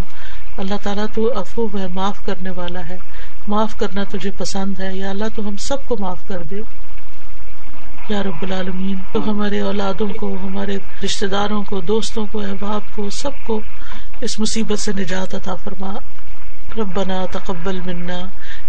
اللہ 0.56 0.74
تعالیٰ 0.82 1.06
تو 1.14 1.38
افوب 1.38 1.78
ہے، 1.78 1.88
معاف 1.88 2.22
کرنے 2.22 2.50
والا 2.50 2.88
ہے۔ 2.88 2.98
معاف 3.46 3.76
کرنا 3.76 4.04
تجھے 4.04 4.30
پسند 4.30 4.80
ہے۔ 4.80 4.96
یا 4.96 5.10
اللہ 5.10 5.24
تو 5.34 5.48
ہم 5.48 5.56
سب 5.56 5.84
کو 5.84 5.96
معاف 5.98 6.24
کر 6.24 6.42
دے۔ 6.42 6.60
یا 8.08 8.22
رب 8.22 8.42
العالمین، 8.42 9.04
تو 9.12 9.30
ہمارے 9.30 9.60
اولادوں 9.60 10.08
کو، 10.08 10.46
ہمارے 10.46 10.78
رشتے 11.04 11.26
داروں 11.26 11.64
کو، 11.64 11.80
دوستوں 11.80 12.26
کو، 12.26 12.40
احباب 12.40 12.90
کو، 12.90 13.10
سب 13.10 13.42
کو 13.42 13.64
اس 14.20 14.38
مصیبت 14.38 14.78
سے 14.78 14.92
نجات 14.92 15.34
عطا 15.34 15.54
فرما۔ 15.56 15.94
ربنا 16.76 17.26
تقبل 17.26 17.80
منا۔ 17.80 18.20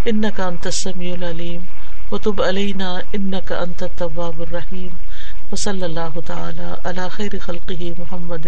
ان 0.05 0.21
کا 0.35 0.45
انت 0.45 0.67
سمیع 0.73 1.13
العلیم 1.13 1.63
و 2.11 2.17
تب 2.17 2.41
علینہ 2.41 2.83
ان 3.13 3.31
کا 3.45 3.57
انت 3.57 3.83
التواب 3.83 4.41
الرحيم. 4.41 4.89
وصلى 5.51 5.83
اللہ 5.83 6.19
تعالى 6.25 6.69
علی 6.83 7.07
خیر 7.11 7.39
خلقه 7.39 7.93
محمد 7.97 8.47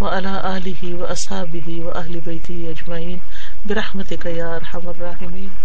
و 0.00 0.08
علی 0.08 0.34
علیہ 0.42 0.94
و 0.94 1.04
اله 1.04 1.82
و 1.82 1.90
اہل 1.90 2.20
بیتی 2.24 2.66
اجمعین 2.66 3.18
برحمتك 3.66 4.26
یا 4.26 4.48
ارحم 4.56 4.88
الراحمين. 4.88 5.63